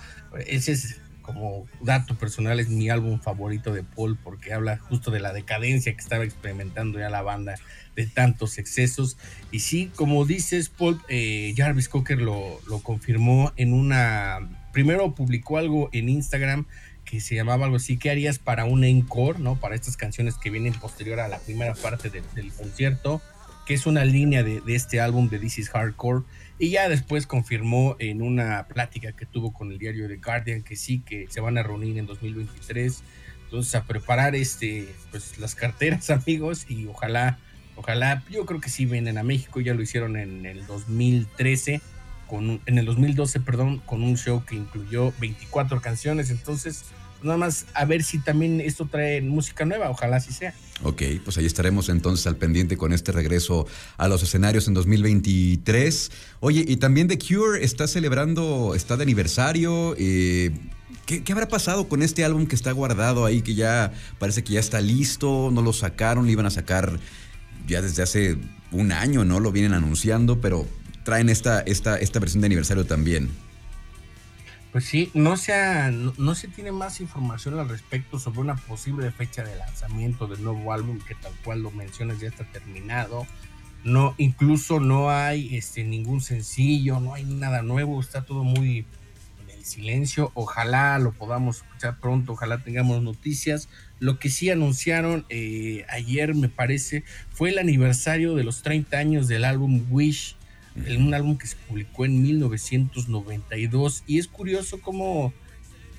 Ese 0.48 0.72
es 0.72 1.02
como 1.22 1.68
dato 1.82 2.16
personal, 2.16 2.62
es 2.62 2.70
mi 2.70 2.90
álbum 2.90 3.20
favorito 3.20 3.74
de 3.74 3.84
Paul 3.84 4.18
porque 4.18 4.54
habla 4.54 4.78
justo 4.78 5.12
de 5.12 5.20
la 5.20 5.34
decadencia 5.34 5.94
que 5.94 6.00
estaba 6.00 6.24
experimentando 6.24 7.00
ya 7.00 7.10
la 7.10 7.22
banda 7.22 7.56
de 7.98 8.08
tantos 8.08 8.58
excesos. 8.58 9.18
Y 9.52 9.60
sí, 9.60 9.92
como 9.96 10.24
dices, 10.24 10.70
Paul, 10.70 11.02
eh, 11.10 11.54
Jarvis 11.58 11.90
Cocker 11.90 12.22
lo, 12.22 12.62
lo 12.68 12.80
confirmó 12.80 13.52
en 13.58 13.74
una... 13.74 14.40
Primero 14.72 15.16
publicó 15.16 15.58
algo 15.58 15.90
en 15.92 16.08
Instagram 16.08 16.66
que 17.06 17.22
se 17.22 17.36
llamaba 17.36 17.66
algo 17.66 17.78
así, 17.78 17.98
¿qué 17.98 18.10
harías 18.10 18.40
para 18.40 18.66
un 18.66 18.84
encore, 18.84 19.40
no? 19.40 19.60
Para 19.60 19.76
estas 19.76 19.98
canciones 19.98 20.36
que 20.36 20.50
vienen 20.50 20.74
posterior 20.74 21.20
a 21.20 21.28
la 21.28 21.40
primera 21.40 21.74
parte 21.74 22.10
del- 22.10 22.24
concierto, 22.54 23.22
que 23.66 23.74
es 23.74 23.86
una 23.86 24.04
línea 24.06 24.44
de, 24.44 24.62
de 24.62 24.76
este 24.76 25.00
álbum 25.00 25.30
de 25.30 25.40
This 25.40 25.60
is 25.60 25.70
Hardcore. 25.70 26.24
Y 26.60 26.70
ya 26.70 26.88
después 26.90 27.28
confirmó 27.28 27.96
en 28.00 28.22
una 28.22 28.68
plática 28.68 29.12
que 29.12 29.26
tuvo 29.26 29.54
con 29.54 29.72
el 29.72 29.80
diario 29.80 30.08
The 30.08 30.18
Guardian 30.18 30.64
que 30.64 30.76
sí, 30.76 31.00
que 31.00 31.28
se 31.30 31.42
van 31.42 31.58
a 31.58 31.64
reunir 31.64 31.98
en 31.98 32.06
2023. 32.06 33.04
Entonces 33.46 33.76
a 33.76 33.84
preparar 33.84 34.36
este, 34.36 34.88
pues 35.12 35.38
las 35.40 35.56
carteras, 35.56 36.10
amigos, 36.10 36.66
y 36.70 36.86
ojalá, 36.88 37.38
ojalá, 37.76 38.24
yo 38.30 38.46
creo 38.46 38.60
que 38.62 38.70
sí 38.70 38.86
vienen 38.86 39.18
a 39.18 39.24
México, 39.24 39.62
ya 39.62 39.74
lo 39.74 39.82
hicieron 39.82 40.16
en 40.16 40.46
el 40.46 40.66
2013, 40.68 41.82
en 42.40 42.78
el 42.78 42.86
2012, 42.86 43.40
perdón, 43.40 43.82
con 43.86 44.04
un 44.04 44.18
show 44.18 44.44
que 44.46 44.56
incluyó 44.56 45.14
24 45.20 45.82
canciones. 45.82 46.30
Entonces, 46.30 46.86
pues, 47.24 47.24
nada 47.24 47.38
más 47.38 47.66
a 47.74 47.86
ver 47.86 48.04
si 48.04 48.20
también 48.20 48.60
esto 48.60 48.86
trae 48.86 49.22
música 49.22 49.66
nueva, 49.66 49.90
ojalá 49.90 50.18
así 50.18 50.34
sea. 50.34 50.54
Ok, 50.84 51.04
pues 51.24 51.38
ahí 51.38 51.46
estaremos 51.46 51.88
entonces 51.88 52.28
al 52.28 52.36
pendiente 52.36 52.76
con 52.76 52.92
este 52.92 53.12
regreso 53.14 53.66
a 53.98 54.08
los 54.08 54.24
escenarios 54.24 54.68
en 54.68 54.74
2023. 54.74 56.12
Oye, 56.42 56.66
y 56.68 56.76
también 56.78 57.08
The 57.08 57.18
Cure 57.18 57.64
está 57.64 57.88
celebrando, 57.88 58.76
está 58.76 58.98
de 58.98 59.04
aniversario. 59.04 59.96
eh, 59.98 60.52
¿qué, 61.06 61.24
qué 61.24 61.32
habrá 61.32 61.48
pasado 61.48 61.88
con 61.88 62.02
este 62.02 62.26
álbum 62.26 62.46
que 62.46 62.56
está 62.56 62.72
guardado 62.74 63.26
ahí, 63.26 63.42
que 63.42 63.56
ya 63.56 63.94
parece 64.20 64.44
que 64.44 64.54
ya 64.54 64.60
está 64.60 64.82
listo? 64.82 65.50
No 65.54 65.62
lo 65.62 65.72
sacaron, 65.72 66.26
lo 66.26 66.32
iban 66.32 66.46
a 66.46 66.52
sacar 66.52 67.00
ya 67.68 67.82
desde 67.82 68.04
hace 68.04 68.38
un 68.72 68.92
año, 68.92 69.24
¿no? 69.24 69.40
Lo 69.40 69.52
vienen 69.54 69.74
anunciando, 69.74 70.42
pero 70.42 70.68
traen 71.04 71.30
esta, 71.30 71.62
esta, 71.62 71.98
esta 71.98 72.20
versión 72.20 72.42
de 72.42 72.48
aniversario 72.48 72.86
también. 72.86 73.30
Pues 74.74 74.86
sí, 74.86 75.12
no 75.14 75.38
se, 75.38 75.54
no, 76.18 76.34
se 76.34 76.48
tiene 76.48 76.72
más 76.72 77.00
información 77.00 77.60
al 77.60 77.70
respecto 77.70 78.18
sobre 78.18 78.40
una 78.40 78.56
posible 78.56 79.12
fecha 79.12 79.44
de 79.44 79.56
lanzamiento 79.56 80.26
del 80.26 80.44
nuevo 80.44 80.74
álbum, 80.74 81.00
que 81.00 81.14
tal 81.14 81.32
cual 81.44 81.62
lo 81.62 81.70
mencionas 81.70 82.20
ya 82.20 82.30
está 82.30 82.44
terminado. 82.46 83.28
No, 83.84 84.16
incluso 84.18 84.80
no 84.80 85.12
hay 85.12 85.56
este, 85.56 85.84
ningún 85.84 86.22
sencillo, 86.22 87.00
no 87.00 87.14
hay 87.14 87.24
nada 87.24 87.62
nuevo, 87.62 88.02
está 88.02 88.26
todo 88.26 88.44
muy 88.44 88.88
en 89.44 89.50
el 89.56 89.64
silencio. 89.64 90.32
Ojalá 90.34 90.98
lo 90.98 91.12
podamos 91.12 91.58
escuchar 91.58 92.00
pronto, 92.00 92.32
ojalá 92.32 92.58
tengamos 92.64 93.00
noticias. 93.04 93.70
Lo 94.00 94.18
que 94.18 94.30
sí 94.30 94.50
anunciaron 94.50 95.28
eh, 95.30 95.86
ayer, 95.88 96.34
me 96.34 96.50
parece, 96.50 97.04
fue 97.30 97.52
el 97.52 97.60
aniversario 97.60 98.34
de 98.34 98.44
los 98.44 98.64
30 98.64 98.98
años 98.98 99.28
del 99.28 99.46
álbum 99.46 99.86
Wish, 99.92 100.36
un 100.76 101.14
álbum 101.14 101.38
que 101.38 101.48
se 101.48 101.56
publicó 101.56 102.06
en 102.06 102.22
1992. 102.22 104.04
Y 104.08 104.20
es 104.20 104.28
curioso 104.28 104.82
cómo 104.82 105.34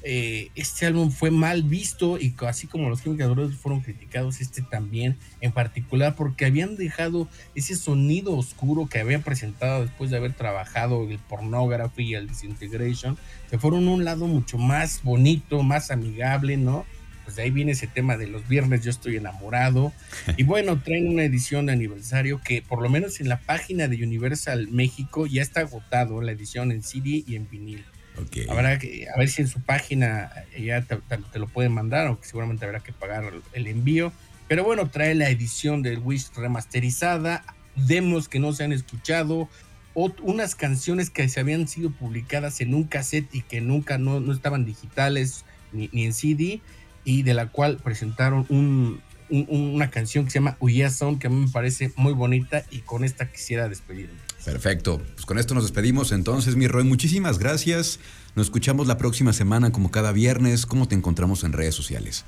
eh, 0.07 0.51
este 0.55 0.85
álbum 0.85 1.11
fue 1.11 1.31
mal 1.31 1.63
visto 1.63 2.19
y 2.19 2.35
así 2.47 2.67
como 2.67 2.91
los 2.91 3.03
Chemical 3.03 3.55
fueron 3.55 3.81
criticados, 3.81 4.43
este 4.43 4.61
también 4.61 5.17
en 5.41 5.51
particular 5.51 6.15
porque 6.15 6.45
habían 6.45 6.77
dejado 6.77 7.27
ese 7.55 7.75
sonido 7.75 8.37
oscuro 8.37 8.87
que 8.87 8.99
habían 8.99 9.23
presentado 9.23 9.81
después 9.81 10.11
de 10.11 10.19
haber 10.19 10.35
trabajado 10.35 11.09
el 11.09 11.19
pornography 11.21 12.03
y 12.03 12.15
el 12.17 12.29
disintegration, 12.29 13.17
se 13.49 13.59
fueron 13.59 13.89
a 13.89 13.93
un 13.93 14.05
lado 14.05 14.27
mucho 14.27 14.59
más 14.59 15.03
bonito, 15.03 15.63
más 15.63 15.91
amigable, 15.91 16.59
¿no? 16.59 16.85
Pues 17.25 17.37
de 17.37 17.43
ahí 17.43 17.51
viene 17.51 17.73
ese 17.73 17.87
tema 17.87 18.17
de 18.17 18.27
los 18.27 18.47
viernes 18.49 18.83
yo 18.83 18.91
estoy 18.91 19.17
enamorado 19.17 19.93
y 20.37 20.45
bueno, 20.45 20.81
traen 20.81 21.09
una 21.09 21.25
edición 21.25 21.67
de 21.67 21.73
aniversario 21.73 22.41
que 22.45 22.63
por 22.63 22.83
lo 22.83 22.89
menos 22.89 23.21
en 23.21 23.29
la 23.29 23.41
página 23.41 23.89
de 23.89 24.03
Universal 24.05 24.69
México 24.71 25.27
ya 25.27 25.43
está 25.43 25.61
agotado 25.61 26.21
la 26.21 26.33
edición 26.33 26.73
en 26.73 26.83
CD 26.83 27.25
y 27.27 27.37
en 27.37 27.49
vinil. 27.49 27.85
Ok. 28.21 28.49
Habrá 28.49 28.79
que, 28.79 29.09
a 29.13 29.19
ver 29.19 29.29
si 29.29 29.43
en 29.43 29.49
su 29.49 29.61
página 29.61 30.31
ya 30.59 30.83
te, 30.83 31.39
lo 31.39 31.49
pueden 31.49 31.73
mandar, 31.73 32.07
aunque 32.07 32.27
seguramente 32.27 32.65
habrá 32.65 32.81
que 32.81 32.93
pagar 32.93 33.33
el, 33.53 33.67
envío. 33.67 34.13
Pero 34.47 34.63
bueno, 34.65 34.89
trae 34.91 35.15
la 35.15 35.31
edición 35.31 35.83
del 35.83 35.99
Wish 35.99 36.31
remasterizada, 36.37 37.45
demos 37.75 38.29
que 38.29 38.39
no 38.39 38.53
se 38.53 38.65
han 38.65 38.73
escuchado, 38.73 39.49
unas 39.95 40.55
canciones 40.55 41.11
que 41.11 41.29
se 41.29 41.41
habían 41.41 41.67
sido 41.67 41.91
publicadas 41.91 42.61
en 42.61 42.75
un 42.75 42.85
cassette 42.85 43.33
y 43.35 43.43
que 43.43 43.61
nunca 43.61 43.97
no, 43.97 44.21
no 44.21 44.33
estaban 44.33 44.65
digitales 44.65 45.45
ni, 45.73 45.89
ni 45.93 46.05
en 46.05 46.13
CD, 46.13 46.61
y 47.05 47.23
de 47.23 47.35
la 47.35 47.49
cual 47.49 47.77
presentaron 47.83 48.47
un- 48.49 49.01
un- 49.31 49.47
una 49.75 49.91
canción 49.91 50.25
que 50.25 50.31
se 50.31 50.39
llama 50.39 50.57
Uya 50.61 50.91
Sound, 50.91 51.19
que 51.19 51.27
a 51.27 51.31
mí 51.31 51.47
me 51.47 51.51
parece 51.51 51.93
muy 51.97 52.13
bonita, 52.13 52.65
y 52.71 52.81
con 52.81 53.05
esta 53.05 53.31
quisiera 53.31 53.69
despedirme. 53.69 54.19
Perfecto. 54.45 55.01
Pues 55.15 55.25
con 55.25 55.39
esto 55.39 55.55
nos 55.55 55.65
despedimos 55.65 56.13
entonces, 56.13 56.57
mi 56.57 56.67
Roy. 56.69 56.85
Muchísimas 56.85 57.39
gracias. 57.39 57.99
Nos 58.37 58.47
escuchamos 58.49 58.87
la 58.87 58.99
próxima 58.99 59.33
semana 59.33 59.73
como 59.73 59.91
cada 59.91 60.13
viernes. 60.13 60.67
¿Cómo 60.67 60.87
te 60.89 60.95
encontramos 60.95 61.45
en 61.45 61.53
redes 61.53 61.75
sociales? 61.75 62.25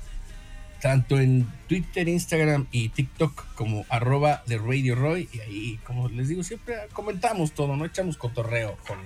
tanto 0.79 1.19
en 1.19 1.47
Twitter, 1.67 2.07
Instagram 2.07 2.67
y 2.71 2.89
TikTok 2.89 3.55
como 3.55 3.83
arroba 3.89 4.43
de 4.45 4.59
Radio 4.59 4.93
Roy. 4.93 5.27
Y 5.33 5.39
ahí, 5.39 5.79
como 5.83 6.07
les 6.07 6.27
digo, 6.27 6.43
siempre 6.43 6.75
comentamos 6.93 7.53
todo, 7.53 7.75
no 7.75 7.83
echamos 7.83 8.15
cotorreo 8.15 8.77
con 8.87 8.99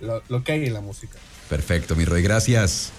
lo, 0.00 0.22
lo 0.28 0.44
que 0.44 0.52
hay 0.52 0.66
en 0.66 0.72
la 0.74 0.80
música. 0.80 1.18
Perfecto, 1.48 1.96
mi 1.96 2.04
Roy. 2.04 2.22
Gracias. 2.22 2.92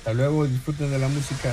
Hasta 0.00 0.14
luego, 0.14 0.46
disfruten 0.46 0.90
de 0.90 0.98
la 0.98 1.08
música. 1.08 1.52